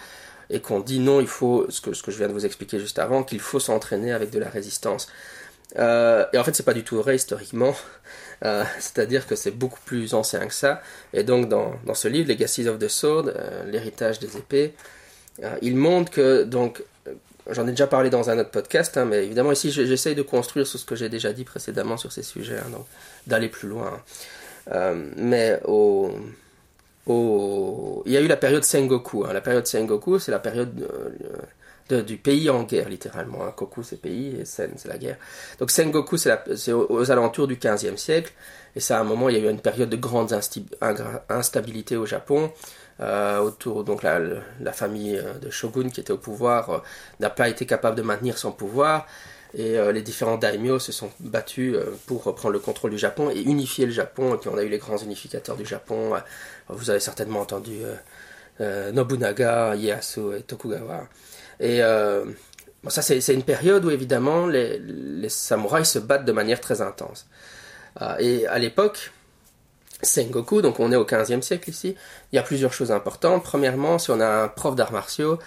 [0.50, 3.24] et qu'on dit non, il faut, ce que, je viens de vous expliquer juste avant,
[3.24, 5.09] qu'il faut s'entraîner avec de la résistance.
[5.79, 7.74] Euh, et en fait, c'est pas du tout vrai historiquement.
[8.44, 10.83] Euh, C'est-à-dire que c'est beaucoup plus ancien que ça.
[11.14, 13.33] Et donc, dans, dans ce livre, Legacies of the Sword,
[13.66, 14.74] l'héritage des épées,
[15.62, 16.83] il montre que, donc,
[17.50, 20.20] j'en ai déjà parlé dans un autre podcast, hein, mais évidemment, ici, je- j'essaye de
[20.22, 22.87] construire sur ce que j'ai déjà dit précédemment sur ces sujets, hein, donc
[23.26, 23.87] d'aller plus loin.
[23.96, 24.02] hein.
[24.72, 26.11] Euh, mais au,
[27.09, 29.24] il y a eu la période Sengoku.
[29.24, 29.33] hein.
[29.33, 30.88] La période Sengoku, c'est la période
[31.92, 33.44] euh, du pays en guerre, littéralement.
[33.44, 33.52] hein.
[33.55, 35.16] Koku, c'est pays, et Sen, c'est la guerre.
[35.61, 38.33] Donc Sengoku, c'est aux, alentours du 15e siècle.
[38.74, 40.37] Et ça, à un moment, il y a eu une période de grande
[41.29, 42.50] instabilité au Japon.
[43.00, 46.83] euh, autour, donc la, famille de Shogun qui était au pouvoir
[47.20, 49.07] n'a pas été capable de maintenir son pouvoir.
[49.59, 53.31] Et euh, les différents daimyo se sont battus euh, pour reprendre le contrôle du Japon
[53.31, 54.35] et unifier le Japon.
[54.35, 56.14] Et puis on a eu les grands unificateurs du Japon.
[56.14, 56.19] Euh,
[56.69, 57.79] Vous avez certainement entendu
[58.61, 61.09] Nobunaga, Ieyasu et Tokugawa.
[61.61, 66.61] Et bon, ça, c'est une période où évidemment les, les samouraïs se battent de manière
[66.61, 67.27] très intense.
[68.19, 69.12] Et à l'époque,
[70.03, 71.97] Sengoku, donc on est au 15e siècle ici,
[72.33, 73.42] il y a plusieurs choses importantes.
[73.42, 75.38] Premièrement, si on a un prof d'arts martiaux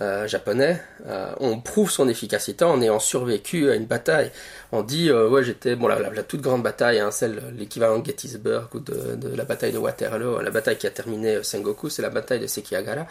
[0.00, 4.30] euh, japonais, euh, on prouve son efficacité en ayant survécu à une bataille.
[4.72, 7.98] On dit, euh, ouais, j'étais, bon, la, la- la toute grande bataille, hein, celle, l'équivalent
[8.00, 11.88] de Gettysburg ou de, de la bataille de Waterloo, la bataille qui a terminé Sengoku,
[11.88, 13.06] c'est la bataille de Sekigahara.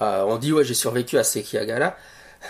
[0.00, 1.96] Euh, on dit, ouais, j'ai survécu à Sekigahara.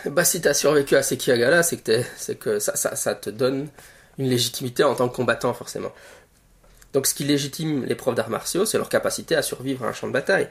[0.06, 3.68] Bah, si t'as survécu à Sekigahara, c'est que, c'est que ça, ça, ça te donne
[4.18, 5.92] une légitimité en tant que combattant, forcément.
[6.92, 9.92] Donc, ce qui légitime les profs d'arts martiaux, c'est leur capacité à survivre à un
[9.92, 10.48] champ de bataille.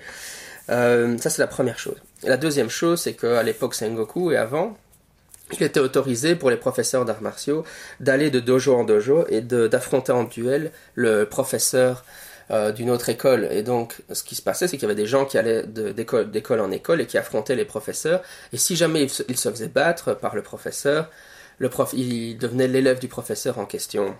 [0.70, 1.98] Euh, ça, c'est la première chose.
[2.24, 4.78] La deuxième chose, c'est qu'à l'époque Sengoku et avant,
[5.52, 7.64] il était autorisé pour les professeurs d'arts martiaux
[8.00, 12.04] d'aller de dojo en dojo et d'affronter en duel le professeur
[12.52, 13.48] euh, d'une autre école.
[13.52, 16.60] Et donc, ce qui se passait, c'est qu'il y avait des gens qui allaient d'école
[16.62, 18.22] en école et qui affrontaient les professeurs.
[18.54, 21.10] Et si jamais ils se, faisaient battre par le professeur,
[21.58, 24.16] le prof, il devenait l'élève du professeur en question.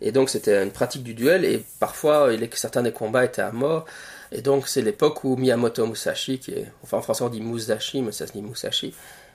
[0.00, 1.44] Et donc, c'était une pratique du duel.
[1.44, 3.86] Et parfois, il certains des combats étaient à mort.
[4.34, 8.10] Et donc, c'est l'époque où Miyamoto Musashi, qui enfin en français on dit Musashi, mais
[8.12, 8.92] ça se dit Musashi,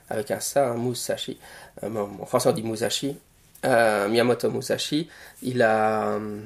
[0.10, 1.40] avec un ça, un Musashi.
[1.84, 3.18] Euh, bon, en français on dit Musashi.
[3.66, 5.10] Euh, Miyamoto Musashi,
[5.42, 6.42] il a, euh,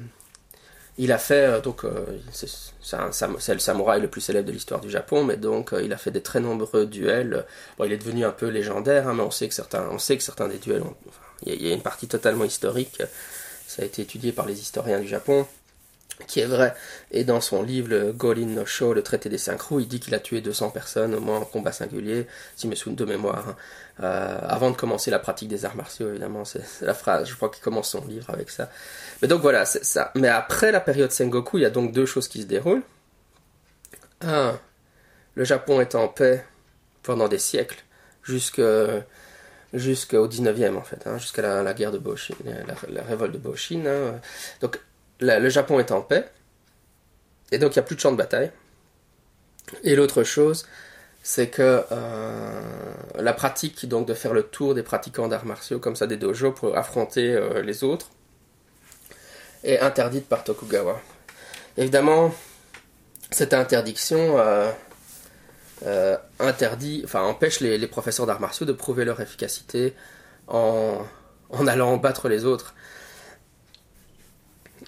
[0.98, 4.90] il a fait, euh, donc, euh, c'est le samouraï le plus célèbre de l'histoire du
[4.90, 7.44] Japon, mais donc euh, il a fait des très nombreux duels.
[7.76, 10.16] Bon, il est devenu un peu légendaire, hein, mais on sait que certains, on sait
[10.16, 10.84] que certains des duels,
[11.44, 13.02] il y a une partie totalement historique
[13.66, 15.46] Ça a été étudié par les historiens du Japon,
[16.26, 16.74] qui est vrai.
[17.10, 20.00] Et dans son livre, le Golin no Sho, le traité des cinq roues, il dit
[20.00, 23.48] qu'il a tué 200 personnes au moins en combat singulier, si me souviens de mémoire,
[23.48, 23.56] hein.
[24.02, 27.48] euh, avant de commencer la pratique des arts martiaux, évidemment, c'est la phrase, je crois
[27.48, 28.70] qu'il commence son livre avec ça.
[29.22, 30.12] Mais donc voilà, c'est ça.
[30.14, 32.82] Mais après la période Sengoku, il y a donc deux choses qui se déroulent.
[34.20, 34.58] Un,
[35.34, 36.44] le Japon est en paix
[37.02, 37.84] pendant des siècles,
[38.22, 38.62] jusqu'au
[39.74, 42.34] 19e en fait, hein, jusqu'à la, guerre de Boshin,
[42.88, 43.84] la, révolte de Boshin.
[43.86, 44.20] Hein.
[44.60, 44.78] Donc
[45.20, 46.24] le Japon est en paix,
[47.52, 48.50] et donc il n'y a plus de champ de bataille.
[49.82, 50.66] Et l'autre chose,
[51.22, 52.60] c'est que euh,
[53.18, 56.52] la pratique donc de faire le tour des pratiquants d'arts martiaux comme ça des dojos
[56.52, 58.10] pour affronter euh, les autres
[59.64, 61.00] est interdite par Tokugawa.
[61.78, 62.34] Évidemment,
[63.30, 64.36] cette interdiction
[65.86, 69.94] euh, interdit, enfin empêche les, professeurs d'arts martiaux de prouver leur efficacité
[70.46, 70.98] en,
[71.48, 72.74] en allant battre les autres.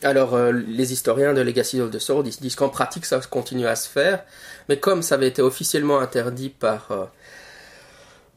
[0.03, 3.77] Alors, euh, les historiens de Legacy of the Sword disent qu'en pratique, ça continue à
[3.77, 4.25] se faire,
[4.69, 7.05] mais comme ça avait été officiellement interdit par, euh,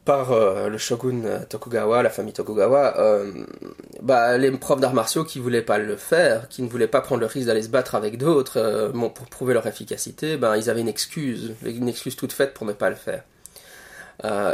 [0.08, 3.22] euh, le shogun Tokugawa, la famille Tokugawa,
[4.02, 7.20] bah, les profs d'arts martiaux qui voulaient pas le faire, qui ne voulaient pas prendre
[7.20, 10.88] le risque d'aller se battre avec d'autres pour prouver leur efficacité, ben, ils avaient une
[10.88, 13.22] excuse, une excuse toute faite pour ne pas le faire.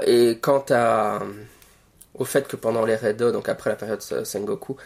[0.07, 1.21] et quant à,
[2.15, 4.77] au fait que pendant les Redo, donc après la période Sengoku,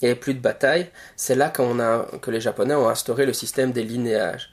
[0.00, 3.32] il n'y avait plus de bataille, c'est là a, que les Japonais ont instauré le
[3.32, 4.50] système des linéages.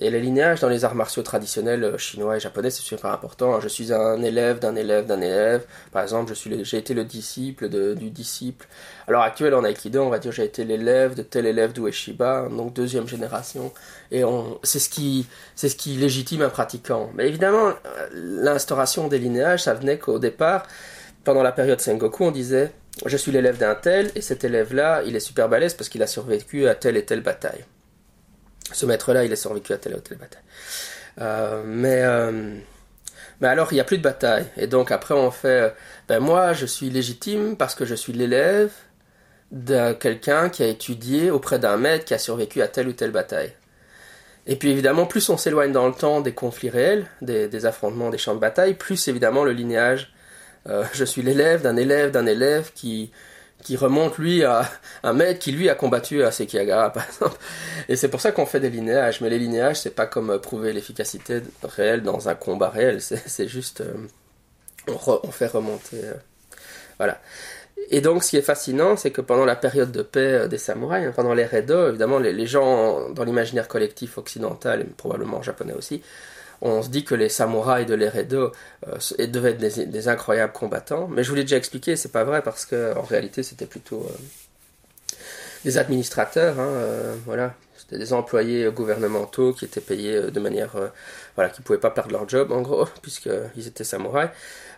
[0.00, 3.60] Et les linéages dans les arts martiaux traditionnels euh, chinois et japonais, c'est super important.
[3.60, 5.64] Je suis un élève d'un élève d'un élève.
[5.90, 8.68] Par exemple, j'ai été le disciple du disciple.
[9.08, 12.74] Alors actuel en Aikido, on va dire j'ai été l'élève de tel élève d'Ueshiba, donc
[12.74, 13.72] deuxième génération.
[14.12, 14.22] Et
[14.62, 17.10] c'est ce qui, c'est ce qui légitime un pratiquant.
[17.14, 20.64] Mais évidemment, euh, l'instauration des linéages, ça venait qu'au départ,
[21.24, 22.70] pendant la période Sengoku, on disait
[23.06, 26.06] je suis l'élève d'un tel, et cet élève-là, il est super balèze parce qu'il a
[26.06, 27.64] survécu à telle et telle bataille.
[28.72, 30.42] Ce maître-là, il a survécu à telle et telle bataille.
[31.20, 32.54] Euh, mais, euh,
[33.40, 34.46] mais alors, il n'y a plus de bataille.
[34.56, 35.74] Et donc, après, on fait,
[36.08, 38.72] ben moi, je suis légitime parce que je suis l'élève
[39.50, 43.12] de quelqu'un qui a étudié auprès d'un maître qui a survécu à telle ou telle
[43.12, 43.52] bataille.
[44.46, 48.10] Et puis évidemment, plus on s'éloigne dans le temps des conflits réels, des, des affrontements,
[48.10, 50.12] des champs de bataille, plus évidemment le linéage
[50.68, 53.10] euh, je suis l'élève d'un élève d'un élève qui,
[53.62, 54.68] qui remonte lui à
[55.02, 57.36] un maître qui lui a combattu à Sekiagara par exemple.
[57.88, 59.20] Et c'est pour ça qu'on fait des linéages.
[59.20, 63.00] Mais les linéages, c'est pas comme prouver l'efficacité réelle dans un combat réel.
[63.00, 63.94] C'est juste euh,
[64.88, 66.04] on, fait remonter.
[66.04, 66.14] Euh,
[66.98, 67.20] voilà.
[67.90, 71.06] Et donc, ce qui est fascinant, c'est que pendant la période de paix des samouraïs,
[71.06, 75.74] hein, pendant les Redo, évidemment, les, les gens dans l'imaginaire collectif occidental et probablement japonais
[75.74, 76.02] aussi,
[76.60, 78.52] on se dit que les samouraïs de l'Eredo
[78.86, 81.08] euh, devaient être des, incroyables combattants.
[81.08, 84.06] Mais je vous l'ai déjà expliqué, c'est pas vrai parce que en réalité c'était plutôt
[84.08, 85.16] euh,
[85.64, 90.74] des administrateurs, hein, euh, voilà, c'était des employés gouvernementaux qui étaient payés de manière,
[91.36, 94.30] voilà, qui pouvaient pas perdre leur job en gros puisqu'ils étaient samouraïs.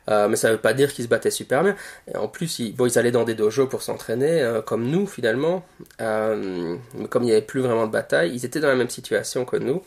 [0.08, 1.76] mais ça ne veut pas dire qu'ils se battaient super bien.
[2.14, 5.64] En plus, ils, bon, ils allaient dans des dojos pour s'entraîner, comme nous finalement.
[5.98, 9.44] mais comme il n'y avait plus vraiment de bataille, ils étaient dans la même situation
[9.44, 9.82] que nous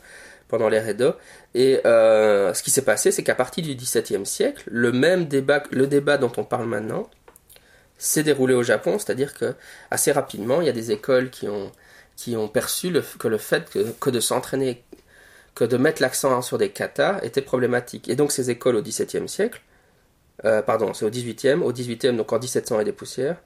[0.48, 1.14] pendant les Edo.
[1.54, 5.62] Et euh, ce qui s'est passé, c'est qu'à partir du XVIIe siècle, le même débat,
[5.70, 7.08] le débat dont on parle maintenant,
[7.98, 9.54] s'est déroulé au Japon, c'est-à-dire que
[9.90, 11.72] assez rapidement, il y a des écoles qui ont,
[12.16, 14.84] qui ont perçu que le fait que, de s'entraîner,
[15.54, 18.08] que de mettre l'accent sur des katas était problématique.
[18.08, 19.62] Et donc ces écoles au XVIIe siècle,
[20.44, 23.36] euh, pardon, c'est au XVIIIe, au XVIIIe, donc en 1700 et des poussières,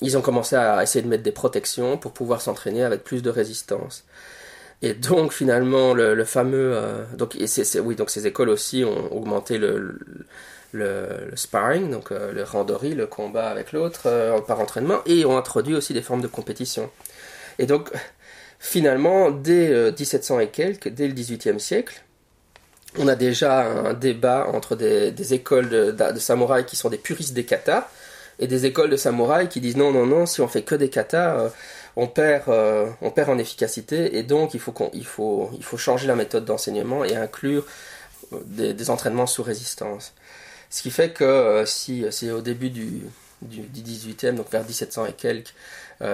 [0.00, 3.30] ils ont commencé à essayer de mettre des protections pour pouvoir s'entraîner avec plus de
[3.30, 4.04] résistance.
[4.84, 7.46] Et donc finalement le, fameux euh, donc et
[7.80, 9.96] oui donc ces écoles aussi ont augmenté le,
[10.72, 15.38] le, sparring donc euh, le randori le combat avec l'autre euh, par entraînement et ont
[15.38, 16.90] introduit aussi des formes de compétition.
[17.60, 17.90] Et donc
[18.58, 22.02] finalement dès 1700 et quelques dès le 18e siècle
[22.98, 26.98] on a déjà un débat entre des, des écoles de, de, samouraïs qui sont des
[26.98, 27.88] puristes des katas
[28.40, 30.90] et des écoles de samouraïs qui disent non non non si on fait que des
[30.90, 31.52] katas
[31.96, 35.76] on perd, euh, on perd en efficacité et donc il faut, il faut, il faut
[35.76, 37.66] changer la méthode d'enseignement et inclure
[38.32, 40.14] euh, des, entraînements sous résistance.
[40.70, 43.02] Ce qui fait que euh, si c'est au début du,
[43.42, 45.54] du, 18e, donc vers 1700 et quelques,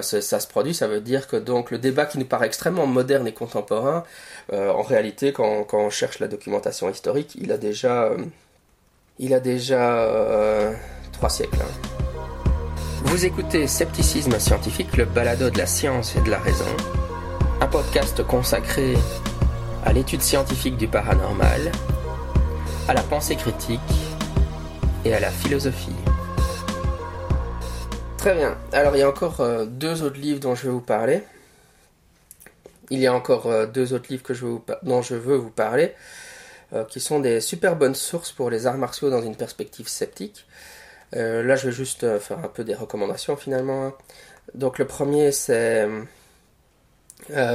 [0.03, 3.27] ça, se produit, ça veut dire que donc le débat qui nous paraît extrêmement moderne
[3.27, 4.05] et contemporain,
[4.53, 8.11] en réalité, quand, quand, on cherche la documentation historique, il a déjà,
[9.19, 10.75] il a déjà
[11.13, 11.57] trois siècles.
[11.63, 12.28] Hein.
[13.05, 16.67] Vous écoutez Scepticisme scientifique, le balado de la science et de la raison,
[17.61, 18.95] un podcast consacré
[19.85, 21.71] à l'étude scientifique du paranormal,
[22.89, 23.81] à la pensée critique
[25.05, 25.95] et à la philosophie.
[28.17, 28.59] Très bien.
[28.73, 31.23] Alors il y a encore deux autres livres dont je vais vous parler.
[32.91, 34.25] Il y a encore deux autres livres
[34.83, 35.95] dont je veux vous parler,
[36.89, 40.47] qui sont des super bonnes sources pour les arts martiaux dans une perspective sceptique.
[41.13, 43.87] Là, je vais juste faire un peu des recommandations finalement.
[43.87, 43.95] Hein.
[44.55, 45.89] Donc le premier c'est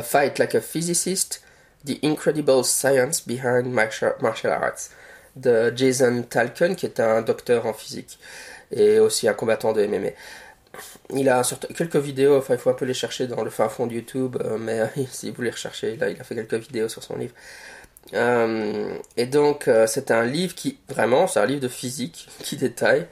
[0.04, 1.44] Fight Like a Physicist
[1.86, 4.90] The Incredible Science Behind Martial Arts
[5.36, 8.20] de Jason Talcon, qui est un docteur en physique
[8.72, 10.10] et aussi un combattant de MMA.
[11.12, 11.44] Il a
[11.76, 14.58] quelques vidéos, il faut un peu les chercher dans le fin fond de YouTube, euh,
[14.58, 17.34] mais euh, si vous les recherchez, là il a fait quelques vidéos sur son livre.
[18.14, 23.08] Euh, et donc c'est un livre qui, vraiment, c'est un livre de physique qui détaille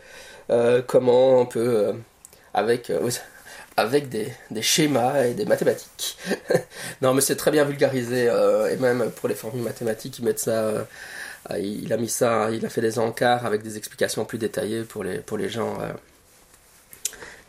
[0.87, 1.93] comment on peut,
[2.53, 2.91] avec
[3.77, 6.17] avec des, schémas et des mathématiques.
[7.01, 10.39] non, mais c'est très bien vulgarisé, euh, et même pour les formules mathématiques, ils mettent
[10.39, 10.63] ça.
[10.63, 10.83] Euh,
[11.59, 15.03] il a mis ça, il a fait des encarts avec des explications plus détaillées pour
[15.03, 15.79] les, pour les gens.
[15.81, 15.91] Euh,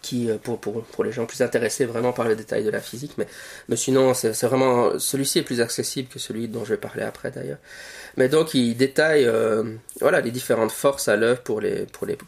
[0.01, 3.13] qui, pour, pour, pour, les gens plus intéressés vraiment par les détails de la physique,
[3.19, 3.29] mais,
[3.69, 4.99] mais sinon, c'est vraiment.
[4.99, 7.59] Celui-ci est plus accessible que celui dont je vais parler après d'ailleurs.
[8.17, 9.31] Mais donc, il détaille
[10.01, 12.19] voilà, les différentes forces à l'œuvre pour les, pour, les,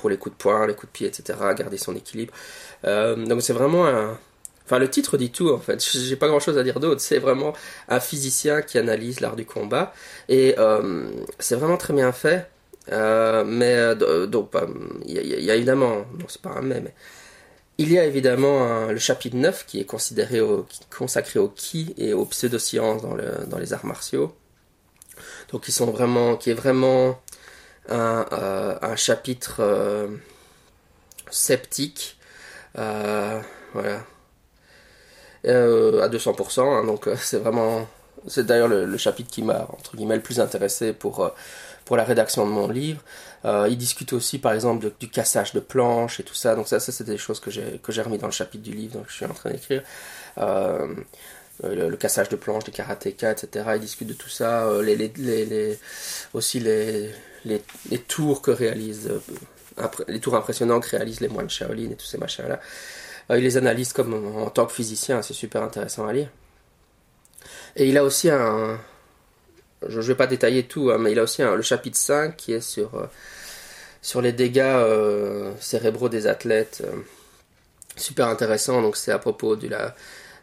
[0.00, 2.32] pour les coups de poing, les coups de pied, etc., garder son équilibre.
[2.84, 4.18] Euh, donc c'est vraiment un...
[4.64, 5.84] Enfin, le titre dit tout en fait.
[5.84, 7.00] J'ai pas grand chose à dire d'autre.
[7.00, 7.52] C'est vraiment
[7.88, 9.92] un physicien qui analyse l'art du combat
[10.28, 12.48] et euh, c'est vraiment très bien fait.
[12.88, 13.94] Mais
[14.26, 14.52] donc,
[15.06, 16.94] il y, a évidemment, non c'est pas un mais, mais
[17.78, 22.14] il y a évidemment le chapitre 9 qui est considéré au, consacré au ki et
[22.14, 23.16] aux pseudosciences dans,
[23.48, 24.34] dans les arts martiaux.
[25.52, 27.20] Donc, ils sont vraiment, qui est vraiment
[27.88, 28.26] un,
[28.82, 30.08] un chapitre
[31.30, 32.20] sceptique
[32.78, 33.40] euh,
[33.72, 34.04] voilà.
[35.46, 37.88] Euh, à 200%, hein, donc euh, c'est vraiment...
[38.26, 41.32] C'est d'ailleurs le, chapitre qui m'a, entre guillemets, le plus intéressé pour,
[41.86, 43.02] pour la rédaction de mon livre.
[43.44, 46.54] il discute aussi, par exemple, du cassage de planches et tout ça.
[46.54, 48.72] Donc ça, ça c'est des choses que j'ai, que j'ai remis dans le chapitre du
[48.72, 49.82] livre, donc je suis en train d'écrire.
[50.36, 53.70] le, cassage de planches, des karatéka, etc.
[53.76, 54.68] Il discute de tout ça.
[54.82, 55.78] les, les, les,
[56.34, 57.62] aussi les, les,
[57.98, 59.10] tours que réalise
[60.08, 62.60] les tours impressionnants que réalisent les moines Shaolin et tous ces machins-là.
[63.30, 66.28] Euh, il les analyse comme en, tant que physicien, c'est super intéressant à lire.
[67.76, 68.78] Et il a aussi un.
[69.86, 72.52] Je ne vais pas détailler tout, hein, mais il a aussi le chapitre 5 qui
[72.52, 73.06] est sur, euh,
[74.02, 76.82] sur les dégâts euh, cérébraux des athlètes.
[77.96, 79.94] super intéressant, donc c'est à propos de la,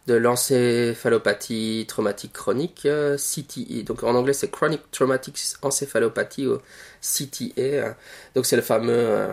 [0.08, 3.84] de l'encéphalopathie traumatique chronique, CTE.
[3.84, 6.60] Donc en anglais c'est Chronic Traumatic Encephalopathie ou
[7.02, 7.96] CTA.
[8.34, 9.28] Donc c'est le fameux, euh,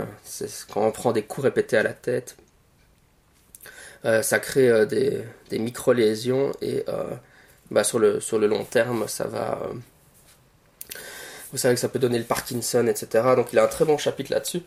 [0.72, 2.36] quand on prend des coups répétés à la tête,
[4.04, 6.84] euh, ça crée euh, des, micro-lésions et
[7.70, 9.70] bah, sur, le, sur le long terme ça va...
[11.52, 13.34] vous savez que ça peut donner le Parkinson, etc.
[13.36, 14.62] Donc il a un très bon chapitre là-dessus.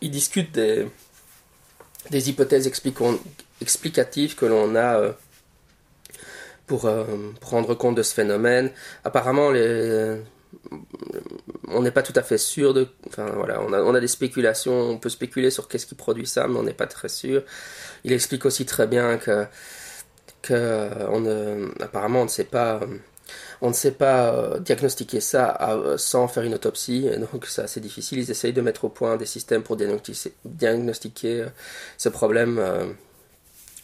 [0.00, 0.86] Il discute des,
[2.10, 2.68] des hypothèses
[3.62, 5.12] explicatives que l'on a euh,
[6.66, 7.04] pour euh,
[7.40, 8.70] prendre compte de ce phénomène.
[9.04, 10.18] Apparemment, les,
[11.68, 12.88] on n'est pas tout à fait sûr de.
[13.08, 16.58] Enfin voilà, on a, des spéculations, on peut spéculer sur qu'est-ce qui produit ça, mais
[16.58, 17.42] on n'est pas très sûr.
[18.04, 19.46] Il explique aussi très bien que,
[20.42, 22.80] que on ne sait pas
[23.62, 27.80] on ne sait pas euh, diagnostiquer ça euh, sans faire une autopsie, donc c'est assez
[27.80, 28.18] difficile.
[28.18, 31.48] Ils essayent de mettre au point des systèmes pour diagnostiquer, euh,
[31.96, 32.60] ce problème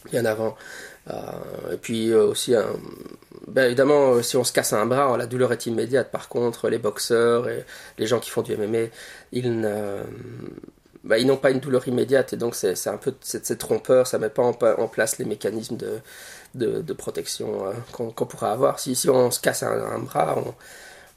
[0.05, 0.55] bien avant.
[1.09, 2.53] et puis aussi,
[3.47, 6.11] ben évidemment, si on se casse un bras, la douleur est immédiate.
[6.11, 7.65] Par contre, les boxeurs et
[7.97, 8.89] les gens qui font du MMA,
[9.31, 9.49] ils
[11.03, 14.19] ben, ils n'ont pas une douleur immédiate et donc c'est un peu c'est trompeur, ça
[14.19, 16.01] met pas en place les mécanismes de,
[16.55, 18.79] de, protection euh, qu'on pourra avoir.
[18.79, 20.35] Si, si on se casse un, bras,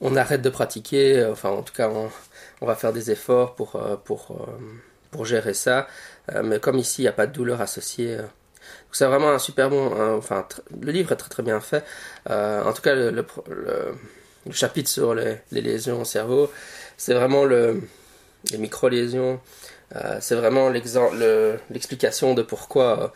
[0.01, 1.91] on, arrête de pratiquer, euh, enfin en tout cas
[2.61, 4.47] on, va faire des efforts pour, euh, pour,
[5.11, 5.89] pour gérer ça.
[6.45, 8.19] mais comme ici il n'y a pas de douleur associée,
[8.93, 10.47] c'est vraiment un super bon, enfin
[10.81, 11.85] le livre est très très bien fait.
[12.29, 13.25] en tout cas le,
[14.51, 16.51] chapitre sur les, lésions au cerveau,
[16.97, 17.81] c'est vraiment le,
[18.51, 19.41] les micro-lésions,
[20.21, 23.13] c'est vraiment l'explication de pourquoi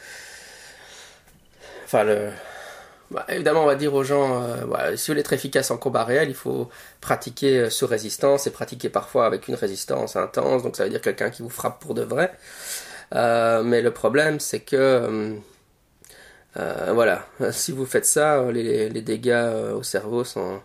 [1.86, 2.30] Enfin, le...
[3.12, 6.02] Bah, évidemment, on va dire aux gens, euh, si vous voulez être efficace en combat
[6.02, 6.68] réel, il faut
[7.00, 10.64] pratiquer euh, sous résistance et pratiquer parfois avec une résistance intense.
[10.64, 12.32] Donc ça veut dire quelqu'un qui vous frappe pour de vrai.
[13.14, 15.36] Euh, mais le problème, c'est que
[16.92, 20.60] voilà, si vous faites ça, les, dégâts au cerveau sont,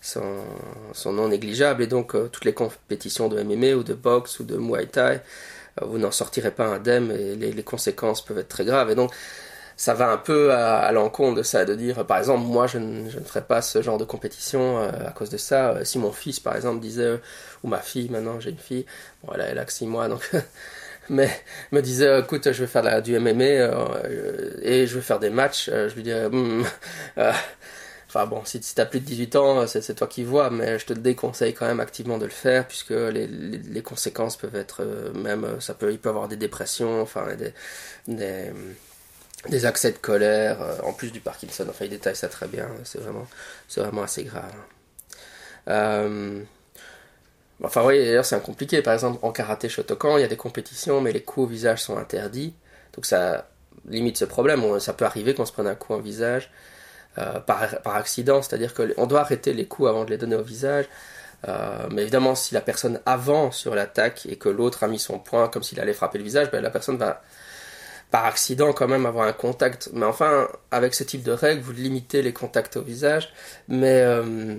[0.00, 4.56] sont, non négligeables et donc toutes les compétitions de MMA ou de boxe ou de
[4.56, 5.20] Muay Thai,
[5.82, 8.90] vous n'en sortirez pas indemne et les, conséquences peuvent être très graves.
[8.90, 9.12] Et donc
[9.78, 13.08] ça va un peu à, l'encontre de ça, de dire, par exemple, moi, je ne,
[13.08, 15.70] je ne ferai pas ce genre de compétition euh, à cause de ça.
[15.70, 17.20] Euh, si mon fils, par exemple, disait,
[17.62, 18.86] ou ma fille, maintenant, j'ai une fille,
[19.22, 20.28] bon, elle, elle a que 6 mois, donc
[21.10, 21.30] mais
[21.72, 23.44] me disait écoute je vais faire du MMA
[24.62, 26.64] et je vais faire des matchs je lui disais hmm,
[28.08, 30.86] Enfin bon, si, tu as plus de 18 ans, c'est toi qui vois, mais je
[30.86, 35.60] te déconseille quand même activement de le faire, puisque les, conséquences peuvent être euh, même,
[35.60, 37.52] ça peut, il peut avoir des dépressions, enfin des,
[39.48, 41.66] des, accès de colère, euh, en plus du Parkinson.
[41.68, 43.26] Enfin, il détaille ça très bien, c'est vraiment,
[43.68, 44.54] c'est vraiment assez grave.
[47.62, 48.82] Enfin, oui, d'ailleurs, c'est compliqué.
[48.82, 51.82] Par exemple, en karaté Shotokan, il y a des compétitions, mais les coups au visage
[51.82, 52.54] sont interdits.
[52.94, 53.48] Donc ça
[53.88, 54.78] limite ce problème.
[54.80, 56.50] Ça peut arriver qu'on se prenne un coup au visage.
[57.18, 60.42] Euh, par, par, accident, c'est-à-dire qu'on doit arrêter les coups avant de les donner au
[60.42, 60.84] visage.
[61.48, 65.18] Euh, mais évidemment, si la personne avance sur l'attaque et que l'autre a mis son
[65.18, 67.22] poing comme s'il allait frapper le visage, ben, la personne va
[68.10, 69.90] par accident quand même avoir un contact.
[69.92, 73.32] Mais enfin, avec ce type de règle, vous limitez les contacts au visage,
[73.68, 74.54] mais euh,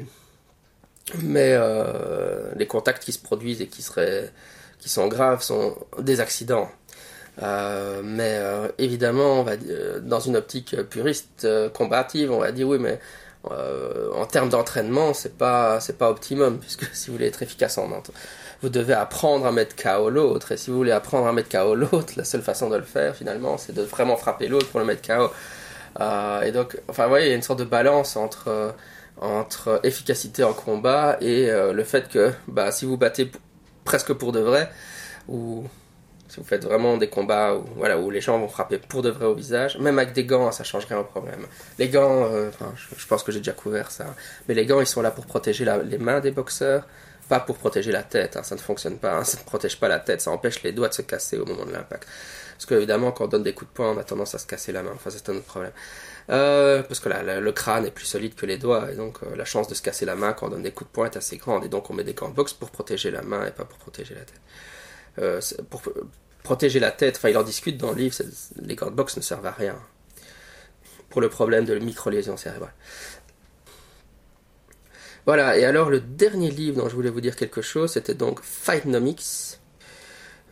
[1.22, 1.57] mais
[2.55, 4.32] les contacts qui se produisent et qui seraient
[4.80, 6.70] qui sont graves sont des accidents.
[7.41, 9.53] Euh, mais euh, évidemment, on va
[10.01, 12.99] dans une optique puriste euh, combative, on va dire oui, mais
[13.45, 17.88] en termes d'entraînement, c'est pas c'est pas optimum puisque si vous voulez être efficace en
[18.62, 21.76] vous devez apprendre à mettre KO l'autre et si vous voulez apprendre à mettre KO
[21.76, 24.86] l'autre, la seule façon de le faire finalement, c'est de vraiment frapper l'autre pour le
[24.86, 25.32] mettre KO.
[26.43, 28.76] et donc, enfin, vous voyez, il y a une sorte de balance entre
[29.22, 33.32] entre efficacité en combat et le fait que bah, si vous battez
[33.84, 34.70] presque pour de vrai
[35.28, 35.65] ou
[36.30, 39.09] si vous faites vraiment des combats où, voilà, où les gens vont frapper pour de
[39.09, 41.47] vrai au visage, même avec des gants, ça change rien au problème.
[41.80, 44.05] Les gants, euh, je, pense que j'ai déjà couvert ça,
[44.47, 46.86] mais les gants, ils sont là pour protéger les mains des boxeurs,
[47.30, 48.38] pas pour protéger la tête.
[48.38, 50.72] Hein, ça ne fonctionne pas, hein, ça ne protège pas la tête, ça empêche les
[50.72, 52.07] doigts de se casser au moment de l'impact.
[52.53, 54.45] Parce que évidemment, quand on donne des coups de poing, on a tendance à se
[54.45, 54.91] casser la main.
[54.93, 55.72] Enfin, c'est un autre problème.
[56.30, 59.46] Euh, parce que le crâne est plus solide que les doigts, et donc euh, la
[59.46, 61.38] chance de se casser la main quand on donne des coups de poing est assez
[61.38, 63.66] grande, et donc on met des gants de boxe pour protéger la main et pas
[63.66, 64.42] pour protéger la tête.
[65.18, 65.82] Euh, pour
[66.44, 68.16] protéger la tête, enfin il en discute dans le livre,
[68.62, 69.76] les gants de boxe ne servent à rien
[71.10, 72.74] pour le problème de micro-lésion cérébrale.
[75.26, 78.42] Voilà, et alors le dernier livre dont je voulais vous dire quelque chose, c'était donc
[78.44, 79.60] Fightnomics.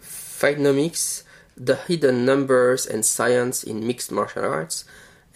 [0.02, 1.24] Fightnomics,
[1.64, 4.86] The Hidden Numbers and Science in Mixed Martial Arts,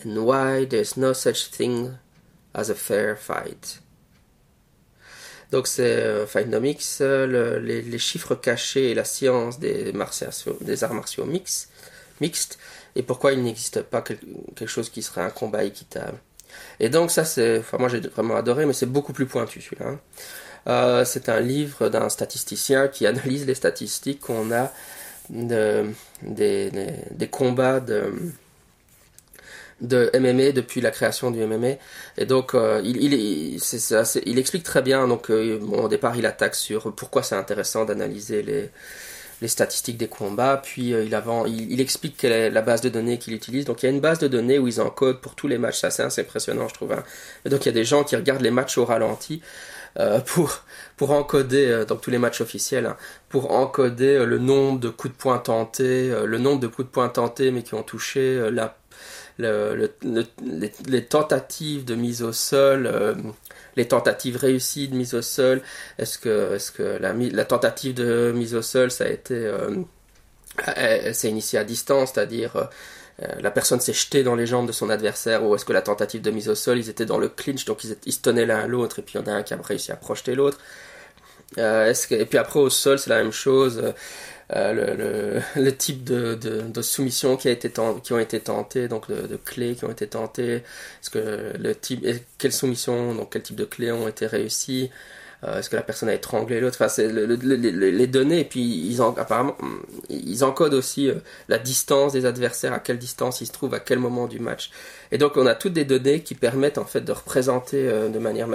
[0.05, 1.91] and Why There's No Such Thing
[2.53, 3.81] as a Fair Fight.
[5.51, 9.93] Donc c'est euh, Fightonomics, euh, les, chiffres cachés et la science des,
[10.61, 12.57] des arts martiaux mixtes,
[12.95, 16.17] et pourquoi il n'existe pas quelque chose qui serait un combat équitable.
[16.79, 19.89] Et donc ça c'est, enfin moi j'ai vraiment adoré, mais c'est beaucoup plus pointu celui-là.
[19.89, 19.99] Hein.
[20.67, 24.71] Euh, c'est un livre d'un statisticien qui analyse les statistiques qu'on a
[25.29, 25.85] de,
[26.21, 26.71] des,
[27.11, 28.13] des, combats de,
[29.81, 31.75] de MMA depuis la création du MMA.
[32.17, 33.13] Et donc, euh, il, il,
[34.25, 35.07] il explique très bien.
[35.07, 38.69] Donc, euh, au départ, il attaque sur pourquoi c'est intéressant d'analyser les,
[39.41, 40.61] les statistiques des combats.
[40.63, 43.65] Puis, euh, il, avant, il, explique la base de données qu'il utilise.
[43.65, 45.79] Donc, il y a une base de données où ils encodent pour tous les matchs.
[45.79, 46.91] Ça, c'est assez impressionnant, je trouve.
[46.93, 47.03] Hein.
[47.45, 49.41] Et donc, il y a des gens qui regardent les matchs au ralenti.
[50.27, 50.63] pour
[50.95, 52.95] pour encoder donc tous les matchs officiels hein,
[53.27, 57.09] pour encoder le nombre de coups de poing tentés le nombre de coups de poing
[57.09, 58.77] tentés mais qui ont touché la
[59.37, 63.15] les, tentatives de mise au sol, euh,
[63.75, 65.61] les tentatives réussies de mise au sol.
[65.97, 69.83] Est-ce que, est-ce que la, tentative de mise au sol, ça a été, euh,
[71.13, 72.55] s'est initiée à distance, c'est-à-dire
[73.21, 75.81] euh, la personne s'est jetée dans les jambes de son adversaire, ou est-ce que la
[75.81, 78.67] tentative de mise au sol, ils étaient dans le clinch, donc ils, se tenaient l'un
[78.67, 80.57] l'autre, et puis il y en a un qui a réussi à projeter l'autre.
[81.57, 83.93] et puis après au sol, c'est la même chose.
[84.53, 87.71] Euh, le, type de, de, soumission qui, a été
[88.03, 92.05] qui ont été tentées, donc de, clés qui ont été tentées, est-ce que le type,
[92.37, 94.89] quelles soumissions, donc quel type de clés ont été réussies,
[95.45, 99.01] euh, est-ce que la personne a étranglé l'autre, enfin c'est les données, et puis ils
[99.01, 99.57] en, apparemment
[100.09, 101.15] ils encodent aussi euh,
[101.47, 104.71] la distance des adversaires, à quelle distance ils se trouvent, à quel moment du match.
[105.11, 108.47] Et donc on a toutes des données qui permettent en fait de représenter de manière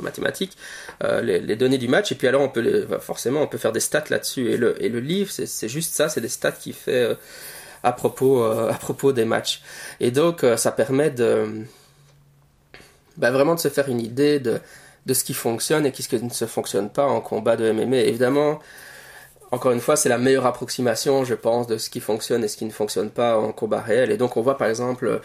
[0.00, 0.56] mathématiques,
[1.02, 3.80] euh, les, données du match, et puis alors on peut forcément on peut faire des
[3.80, 4.50] stats là-dessus.
[4.50, 7.14] Et le, livre, c'est juste ça, c'est des stats qu'il fait euh,
[7.82, 9.62] à, propos, euh, à propos des matchs.
[10.00, 11.64] Et donc ça permet de
[13.16, 14.60] bah, vraiment de se faire une idée de,
[15.06, 17.98] de ce qui fonctionne et ce qui ne se fonctionne pas en combat de MMA.
[17.98, 18.60] Évidemment,
[19.54, 22.56] encore une fois, c'est la meilleure approximation, je pense, de ce qui fonctionne et ce
[22.56, 24.10] qui ne fonctionne pas en combat réel.
[24.10, 25.20] Et donc, on voit par exemple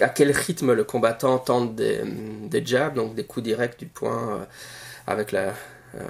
[0.00, 2.02] à quel rythme le combattant tente des,
[2.64, 4.44] jabs, donc des coups directs du poing euh,
[5.06, 5.54] avec la,
[5.94, 6.04] euh,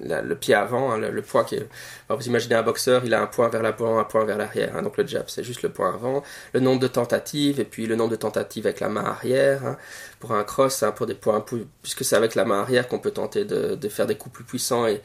[0.00, 1.68] le pied avant, hein, le, poids qui est...
[2.08, 4.76] vous imaginez un boxeur, il a un point vers l'avant, un point vers l'arrière.
[4.76, 6.22] Hein, donc le jab, c'est juste le point avant.
[6.52, 9.64] Le nombre de tentatives, et puis le nombre de tentatives avec la main arrière.
[9.66, 9.76] Hein,
[10.20, 11.44] pour un cross, pour des points,
[11.82, 14.86] puisque c'est avec la main arrière qu'on peut tenter de, faire des coups plus puissants.
[14.86, 15.00] Et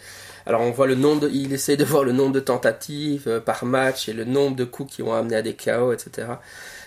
[0.46, 3.40] alors on voit le nombre, de, il essaie de voir le nombre de tentatives euh,
[3.40, 6.28] par match et le nombre de coups qui ont amené à des KO, etc.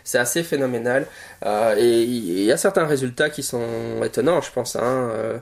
[0.04, 1.06] C'est assez phénoménal.
[1.44, 4.76] Euh, et il y a certains résultats qui sont étonnants, je pense.
[4.80, 5.38] Euh,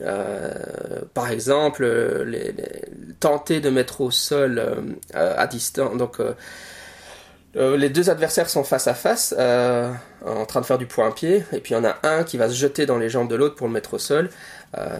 [0.00, 1.84] euh, par exemple,
[2.24, 2.54] les,
[3.20, 4.62] tenter de mettre au sol
[5.14, 5.96] à distance.
[5.96, 6.18] Donc,
[7.54, 11.72] les deux adversaires sont face à face, en train de faire du point-pied, et puis
[11.72, 13.66] il y en a un qui va se jeter dans les jambes de l'autre pour
[13.66, 14.30] le mettre au sol.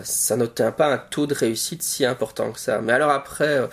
[0.05, 2.81] ça n'obtient pas un taux de réussite si important que ça.
[2.81, 3.69] Mais alors après,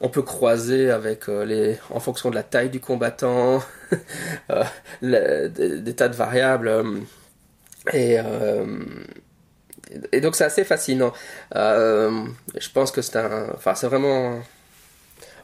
[0.00, 3.62] on peut croiser avec les, en fonction de la taille du combattant,
[4.50, 6.68] euh, des, tas de variables.
[6.68, 7.00] Euh,
[7.92, 8.66] et, euh,
[10.12, 11.12] et donc c'est assez fascinant.
[11.54, 13.48] je pense que c'est un.
[13.54, 14.40] Enfin, c'est vraiment.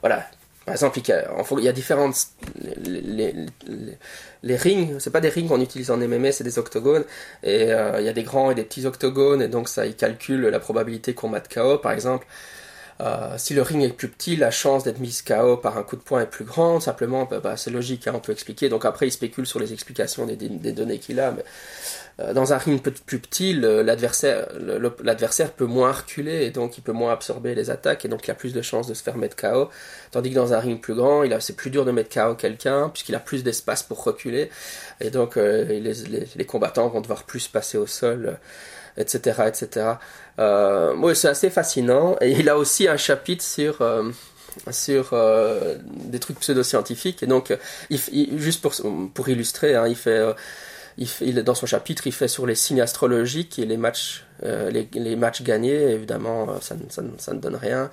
[0.01, 0.27] Voilà,
[0.65, 2.17] par exemple, il y a différentes.
[2.85, 3.35] Les,
[4.43, 7.05] les, rings, c'est pas des rings qu'on utilise en MMA, c'est des octogones.
[7.43, 10.43] Et il y a des grands et des petits octogones, et donc ça, il calcule
[10.43, 12.27] la probabilité qu'on mette KO, par exemple.
[13.01, 15.97] Euh, si le ring est plus petit, la chance d'être mis KO par un coup
[15.97, 16.83] de poing est plus grande.
[16.83, 18.69] Simplement, bah, bah, c'est logique, hein, on peut expliquer.
[18.69, 20.37] Donc après, il spécule sur les explications des,
[20.73, 21.33] données qu'il a.
[21.33, 21.45] Mais,
[22.19, 24.47] euh, dans un ring plus petit, l'adversaire
[25.53, 28.35] peut moins reculer et donc il peut moins absorber les attaques et donc il a
[28.35, 29.69] plus de chances de se faire mettre KO.
[30.13, 33.15] Tandis que dans un ring plus grand, c'est plus dur de mettre KO quelqu'un puisqu'il
[33.15, 34.51] a plus d'espace pour reculer
[35.01, 35.93] et donc euh, les,
[36.35, 38.39] les, combattants vont devoir plus passer au sol
[38.97, 39.43] etc.
[39.47, 39.87] etc.
[40.39, 42.17] Euh, c'est assez fascinant.
[42.21, 44.11] Et il a aussi un chapitre sur, euh,
[44.71, 47.23] sur euh, des trucs pseudo-scientifiques.
[47.23, 47.57] Et donc,
[47.91, 48.75] juste pour,
[49.15, 50.23] pour illustrer, hein, il fait...
[50.99, 55.17] Il dans son chapitre, il fait sur les signes astrologiques et les matchs, les, les,
[55.17, 55.93] matchs gagnés.
[55.93, 57.91] Évidemment, ça, ça, ça, ne donne rien.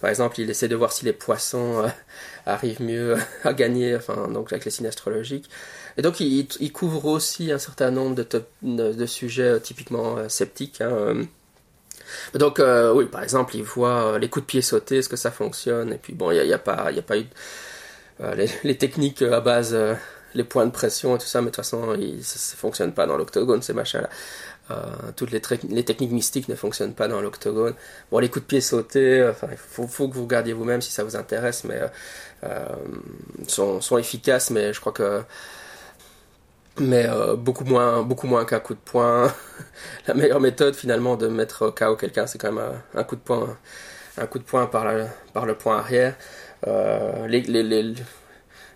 [0.00, 1.84] Par exemple, il essaie de voir si les poissons
[2.46, 5.48] arrivent mieux à gagner, enfin, donc avec les signes astrologiques.
[5.96, 8.26] Et donc il, il, couvre aussi un certain nombre de,
[8.62, 10.80] de, sujets euh, typiquement euh, sceptiques.
[10.80, 10.90] Hein.
[10.90, 11.24] Euh.
[12.34, 12.60] Donc
[12.94, 15.92] oui, par exemple, il voit les coups de pied sauter, est-ce que ça fonctionne?
[15.92, 17.24] Et puis bon, il n'y a, a, pas, a pas eu
[18.36, 19.76] les, les, techniques à base,
[20.34, 23.06] les points de pression et tout ça, mais de toute façon, ça ne fonctionne pas
[23.06, 24.08] dans l'octogone, ces machins-là.
[25.16, 25.40] Toutes les,
[25.84, 27.74] techniques mystiques ne fonctionnent pas dans l'octogone.
[28.10, 31.04] Bon, les coups de pied sauter, enfin, il faut, que vous regardiez vous-même si ça
[31.04, 31.80] vous intéresse, mais
[33.46, 35.22] sont, sont efficaces, mais je crois que
[36.78, 39.32] mais euh, beaucoup moins beaucoup moins qu'un coup de poing.
[40.06, 43.56] la meilleure méthode finalement de mettre KO quelqu'un, c'est quand même un, coup de poing,
[44.18, 44.84] un coup de poing par,
[45.46, 46.14] le point arrière.
[46.66, 47.94] Euh, les,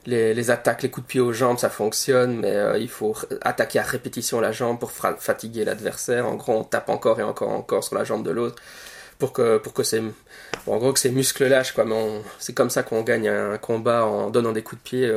[0.07, 3.79] les, attaques, les coups de pied aux jambes, ça fonctionne, mais euh, il faut attaquer
[3.79, 6.27] à répétition la jambe pour fatiguer l'adversaire.
[6.27, 8.57] En gros, on tape encore et encore et encore sur la jambe de l'autre
[9.19, 10.03] pour que pour que ces
[10.67, 11.85] en gros que ces muscles lâchent quoi.
[11.85, 15.15] Mais c'est comme ça qu'on gagne un combat en donnant des coups de pied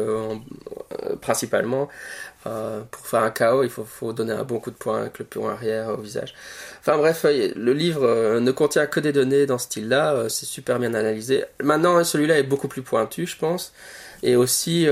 [1.22, 1.88] principalement.
[2.46, 5.18] Euh, pour faire un KO, il faut, faut, donner un bon coup de poing avec
[5.20, 6.34] le pion arrière au visage.
[6.82, 10.46] Enfin bref, euh, le livre euh, ne contient que des données dans ce style-là, c'est
[10.46, 11.46] super bien analysé.
[11.62, 13.74] Maintenant, celui-là est beaucoup plus pointu, je pense.
[14.24, 14.88] Et aussi,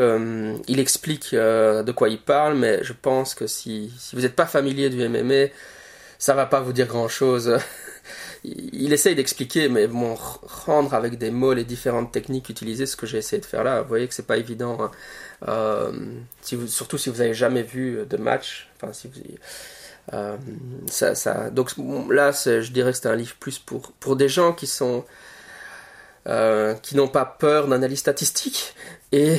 [0.68, 4.46] il explique de quoi il parle, mais je pense que si, si vous n'êtes pas
[4.46, 5.52] familier du MMA,
[6.20, 7.58] ça va pas vous dire grand-chose.
[8.44, 13.06] il essaye d'expliquer, mais bon, rendre avec des mots les différentes techniques utilisées, ce que
[13.06, 14.78] j'ai essayé de faire là, vous voyez que c'est pas évident.
[14.82, 14.92] Hein.
[15.48, 15.92] Euh,
[16.68, 18.70] surtout si vous avez jamais vu de match.
[18.76, 19.14] Enfin, si vous,
[20.14, 20.38] euh,
[21.52, 21.72] donc
[22.10, 25.06] là, je dirais que c'est un livre plus pour, pour des gens qui sont
[26.28, 28.76] euh, qui n'ont pas peur d'analyse statistique
[29.12, 29.38] et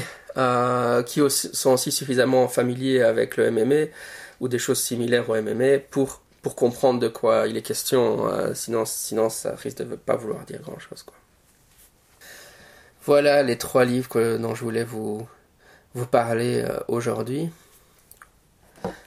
[1.07, 3.93] qui sont aussi suffisamment familiers avec le MMA
[4.41, 8.29] ou des choses similaires au MMA pour pour comprendre de quoi il est question.
[8.55, 11.05] sinon, sinon, ça risque de pas vouloir dire grand chose.
[11.05, 11.15] Quoi.
[13.05, 15.27] Voilà les trois livres dont je voulais vous,
[15.95, 17.51] vous parler euh, aujourd'hui.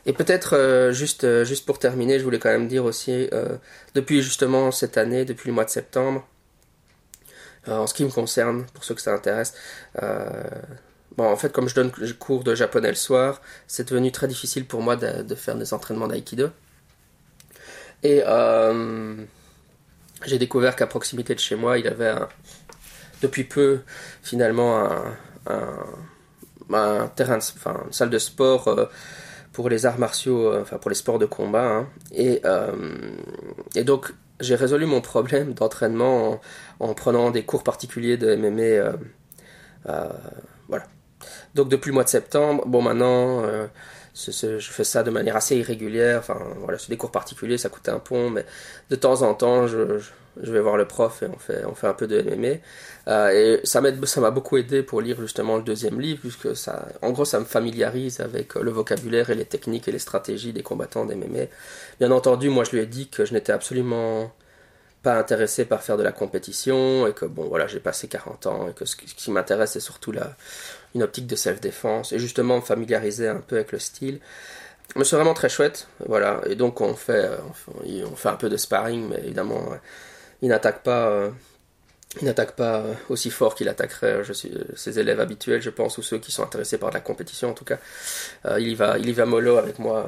[0.05, 3.29] Et peut-être euh, juste, euh, juste pour terminer, je voulais quand même dire aussi,
[3.93, 6.27] depuis justement cette année, depuis le mois de septembre,
[7.67, 9.53] en ce qui me concerne, pour ceux que ça intéresse,
[11.17, 14.65] bon, en fait, comme je donne cours de japonais le soir, c'est devenu très difficile
[14.65, 16.49] pour moi de, faire des entraînements d'aïkido.
[18.03, 18.21] Et
[20.25, 22.13] j'ai découvert qu'à proximité de chez moi, il avait
[23.21, 23.81] depuis peu
[24.21, 24.85] finalement
[25.47, 25.71] un
[26.73, 28.85] un terrain, enfin, une salle de sport euh,
[29.53, 31.65] pour les arts martiaux, euh, enfin pour les sports de combat.
[31.65, 31.87] Hein.
[32.11, 32.71] Et, euh,
[33.75, 36.39] et donc j'ai résolu mon problème d'entraînement
[36.79, 38.97] en, prenant des cours particuliers de MMA.
[40.67, 40.85] voilà.
[41.55, 43.43] Donc depuis le mois de septembre, bon maintenant,
[44.13, 46.19] je fais ça de manière assez irrégulière.
[46.19, 48.45] Enfin voilà, c'est des cours particuliers, ça coûte un pont, mais
[48.89, 50.01] de temps en temps, je
[50.37, 52.59] vais voir le prof et on fait, on fait un peu de MMA.
[53.07, 57.11] Euh, et ça m'a beaucoup aidé pour lire justement le deuxième livre, puisque ça, en
[57.11, 61.05] gros, ça me familiarise avec le vocabulaire et les techniques et les stratégies des combattants
[61.05, 61.45] d'MMA.
[61.99, 64.31] Bien entendu, moi, je lui ai dit que je n'étais absolument
[65.05, 68.69] pas intéressé par faire de la compétition et que bon voilà j'ai passé 40 ans
[68.69, 70.35] et que ce qui, m'intéresse c'est surtout la,
[70.95, 74.19] une optique de self-défense et justement me familiariser un peu avec le style
[74.95, 77.29] mais c'est vraiment très chouette voilà et donc on fait
[77.77, 79.63] on fait un peu de sparring mais évidemment
[80.41, 81.29] il n'attaque pas euh,
[82.21, 86.01] il n'attaque pas aussi fort qu'il attaquerait je suis, ses élèves habituels, je pense, ou
[86.01, 87.77] ceux qui sont intéressés par la compétition, en tout cas.
[88.45, 90.07] Euh, il, y va, il y va mollo avec moi.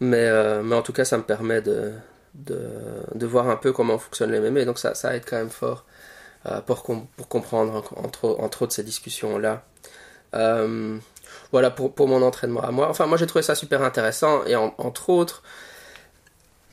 [0.00, 1.92] Mais, euh, mais en tout cas, ça me permet de,
[2.34, 2.60] de,
[3.14, 4.64] de, voir un peu comment fonctionne les MMA.
[4.64, 5.84] Donc ça, ça aide quand même fort
[6.46, 6.82] euh, pour,
[7.16, 9.64] pour comprendre entre, autres ces discussions-là.
[10.34, 10.98] Euh,
[11.50, 12.88] voilà pour, pour mon entraînement à moi.
[12.88, 15.42] Enfin, moi j'ai trouvé ça super intéressant et entre autres,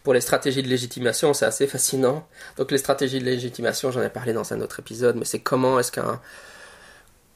[0.03, 2.27] pour les stratégies de légitimation, c'est assez fascinant.
[2.57, 5.79] Donc les stratégies de légitimation, j'en ai parlé dans un autre épisode, mais c'est comment
[5.79, 6.21] est-ce qu'un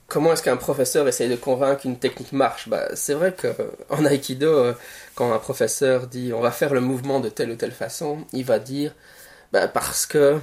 [0.08, 2.70] comment est-ce qu'un professeur essaye de convaincre qu'une technique marche?
[2.70, 4.74] Bah, C'est vrai qu'en Aikido, euh,
[5.16, 8.46] quand un professeur dit on va faire le mouvement de telle ou telle façon, il
[8.46, 8.94] va dire
[9.52, 10.40] bah, parce que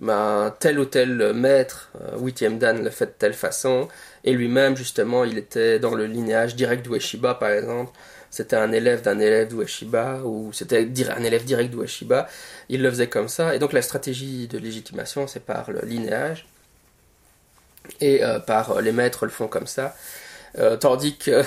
[0.00, 3.88] bah, tel ou tel maître, euh, Dan, le fait de telle façon,
[4.24, 7.92] et lui-même, justement, il était dans le linéage direct d'Ueshiba, par exemple.
[8.30, 12.28] C'était un élève d'un élève d'Ueshiba, ou c'était un élève direct d'Ueshiba.
[12.68, 13.54] Il le faisait comme ça.
[13.54, 16.46] Et donc, la stratégie de légitimation, c'est par le linéage
[18.00, 19.94] et euh, par euh, les maîtres le font comme ça.
[20.58, 21.44] Euh, tandis que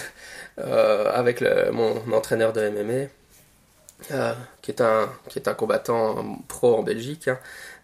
[0.58, 3.08] avec mon entraîneur de MMA,
[4.62, 5.10] qui, est un,
[5.58, 7.30] combattant pro en Belgique,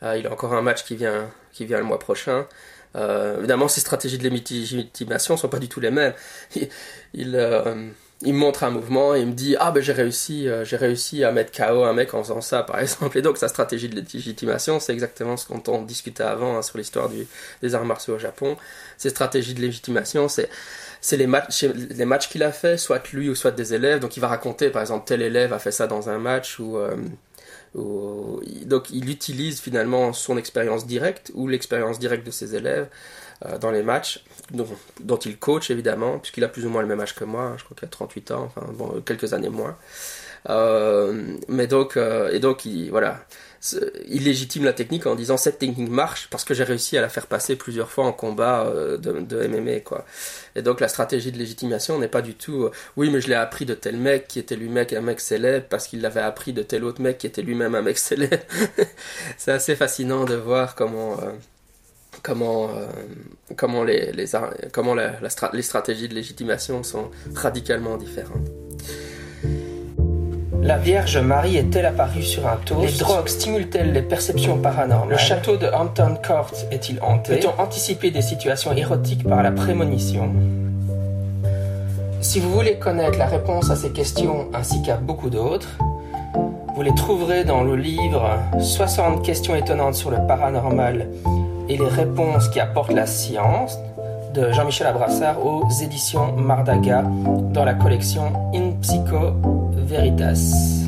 [0.01, 2.45] hein, il a encore un match qui vient, le mois prochain.
[2.93, 6.13] évidemment, ses stratégies de légitimation ne sont pas du tout les mêmes.
[8.25, 11.23] me montre un mouvement et il me dit ah ben j'ai réussi euh, j'ai réussi
[11.23, 13.17] à mettre KO un mec en faisant ça par exemple.
[13.17, 16.77] Et donc sa stratégie de légitimation c'est exactement ce dont on discutait avant hein, sur
[16.77, 17.09] l'histoire
[17.61, 18.57] des arts martiaux au Japon.
[18.97, 20.49] Ses stratégies de légitimation c'est
[20.99, 23.99] c'est les matchs les matchs qu'il a fait soit lui ou soit des élèves.
[23.99, 26.77] Donc il va raconter par exemple tel élève a fait ça dans un match ou
[26.77, 26.95] euh,
[28.65, 32.87] donc il utilise finalement son expérience directe ou l'expérience directe de ses élèves
[33.59, 37.15] dans les matchs, dont, il coach évidemment, puisqu'il a plus ou moins le même âge
[37.15, 39.77] que moi, hein, je crois qu'il a 38 ans, enfin bon, quelques années moins.
[40.49, 43.19] Euh, mais donc, euh, et donc, il, voilà,
[44.07, 47.09] il légitime la technique en disant cette technique marche parce que j'ai réussi à la
[47.09, 50.05] faire passer plusieurs fois en combat de, de, MMA, quoi.
[50.55, 53.65] Et donc, la stratégie de légitimation n'est pas du tout, oui, mais je l'ai appris
[53.65, 56.83] de tel mec qui était lui-même un mec célèbre parce qu'il l'avait appris de tel
[56.85, 58.37] autre mec qui était lui-même un mec célèbre.
[59.37, 61.17] C'est assez fascinant de voir comment
[62.27, 62.85] comment, euh,
[63.55, 64.25] comment, les, les,
[64.73, 65.11] comment la,
[65.53, 68.49] les stratégies de légitimation sont radicalement différentes.
[70.61, 72.81] La Vierge Marie est-elle apparue sur un toast?
[72.91, 75.11] Les drogues stimulent-elles les perceptions paranormales?
[75.11, 77.37] Le château de Hampton Court est-il hanté?
[77.39, 80.29] Peut-on anticiper des situations érotiques par la prémonition?
[82.19, 85.77] Si vous voulez connaître la réponse à ces questions ainsi qu'à beaucoup d'autres,
[86.75, 91.07] vous les trouverez dans le livre 60 questions étonnantes sur le paranormal
[91.69, 93.77] et les réponses qui apportent la science
[94.33, 97.03] de Jean-Michel Abrassard aux éditions Mardaga
[97.51, 99.33] dans la collection In Psycho
[99.73, 100.85] Veritas.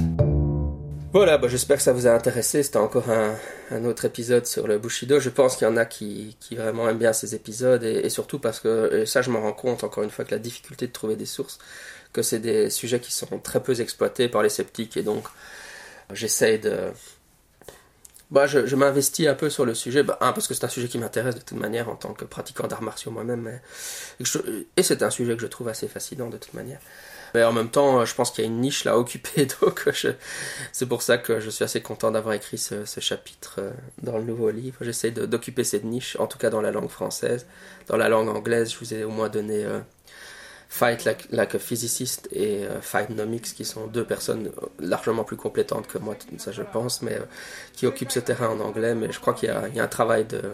[1.12, 2.62] Voilà, bah, j'espère que ça vous a intéressé.
[2.62, 5.20] C'était encore un, autre épisode sur le Bushido.
[5.20, 8.60] Je pense qu'il y en a qui, vraiment aiment bien ces épisodes et, surtout parce
[8.60, 11.26] que, ça je me rends compte encore une fois que la difficulté de trouver des
[11.26, 11.58] sources,
[12.14, 15.24] que c'est des sujets qui sont très peu exploités par les sceptiques et donc
[16.14, 16.92] j'essaye de,
[18.32, 21.00] bah, je, m'investis un peu sur le sujet, bah, parce que c'est un sujet qui
[21.00, 23.60] m'intéresse de toute manière en tant que pratiquant d'arts martiaux moi-même,
[24.78, 26.80] et, c'est un sujet que je trouve assez fascinant de toute manière.
[27.34, 29.90] Mais en même temps, je pense qu'il y a une niche là à occuper, donc
[30.72, 33.72] c'est pour ça que je suis assez content d'avoir écrit ce, ce, chapitre euh,
[34.02, 34.78] dans le nouveau livre.
[34.82, 37.46] J'essaie d'occuper cette niche, en tout cas dans la langue française.
[37.88, 39.80] Dans la langue anglaise, je vous ai au moins donné euh,
[40.72, 45.98] Fight like, a Physicist et uh, Fightnomics, qui sont deux personnes largement plus compétentes que
[45.98, 47.26] moi, ça je pense, mais euh,
[47.74, 48.94] qui occupent ce terrain en anglais.
[48.94, 50.54] Mais je crois qu'il y, y, a un travail de, euh,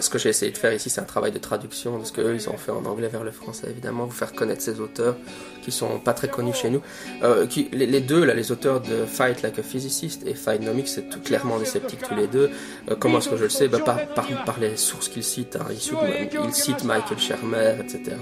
[0.00, 2.34] ce que j'ai essayé de faire ici, c'est un travail de traduction de ce qu'eux,
[2.34, 5.16] ils ont fait en anglais vers le français, évidemment, vous faire connaître ces auteurs
[5.62, 6.80] qui sont pas très connus chez nous.
[7.22, 11.08] Euh, qui, les, deux, là, les auteurs de Fight Like a Physicist et Fightnomics, c'est
[11.08, 12.50] tout clairement des sceptiques tous les deux.
[12.90, 13.68] Euh, comment est-ce que je le sais?
[13.68, 15.56] Bah, par, par, les sources qu'ils citent.
[15.56, 15.66] Hein.
[15.70, 18.16] Ils, citent Michael Shermer, etc.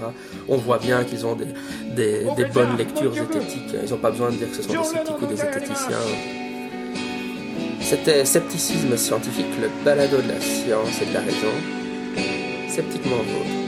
[0.47, 1.45] On voit bien qu'ils ont des,
[1.95, 3.75] des, des, bonnes lectures zététiques.
[3.83, 6.44] Ils n'ont pas besoin de dire que ce sont des sceptiques ou des zététiciens.
[7.81, 11.53] C'était Scepticisme scientifique, le balado de la science et de la raison,
[12.69, 13.65] sceptiquement vôtre.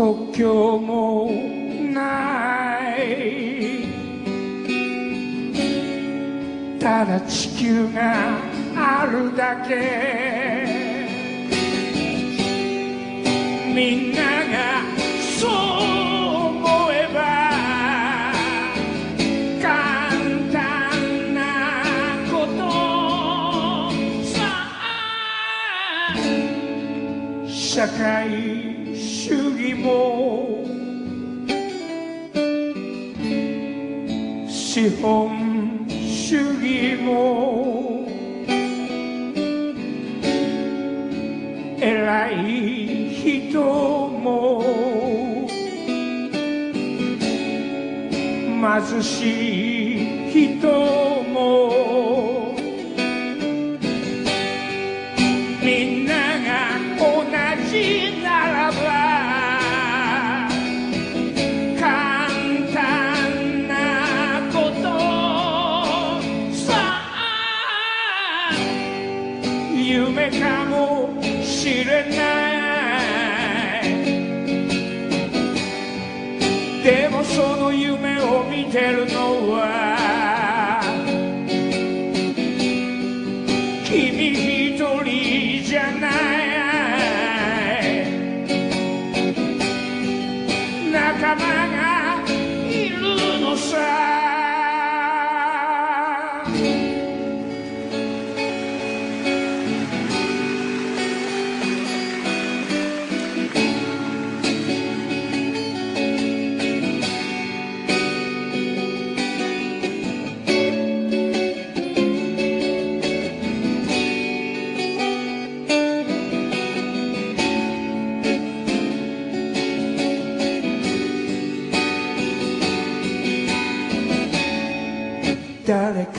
[0.00, 1.30] 国境も
[1.92, 3.84] ない。
[6.80, 8.38] ただ地球が
[8.74, 9.76] あるだけ。
[13.74, 14.89] みんなが
[27.72, 28.26] 社会
[28.96, 30.64] 主義も
[34.48, 38.08] 資本主義も
[41.78, 44.64] 偉い人も
[48.60, 50.99] 貧しい人も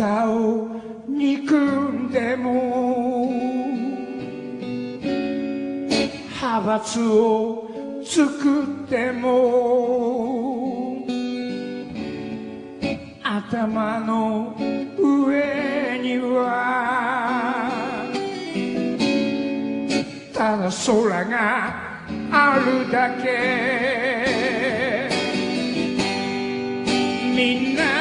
[0.02, 0.68] かを
[1.08, 3.32] 憎んでも
[6.42, 7.70] 派閥を
[8.04, 11.06] 作っても
[13.24, 14.58] 頭の
[14.98, 17.70] 上には
[20.34, 21.92] ただ空が
[22.32, 24.02] あるだけ。
[27.36, 28.01] みんな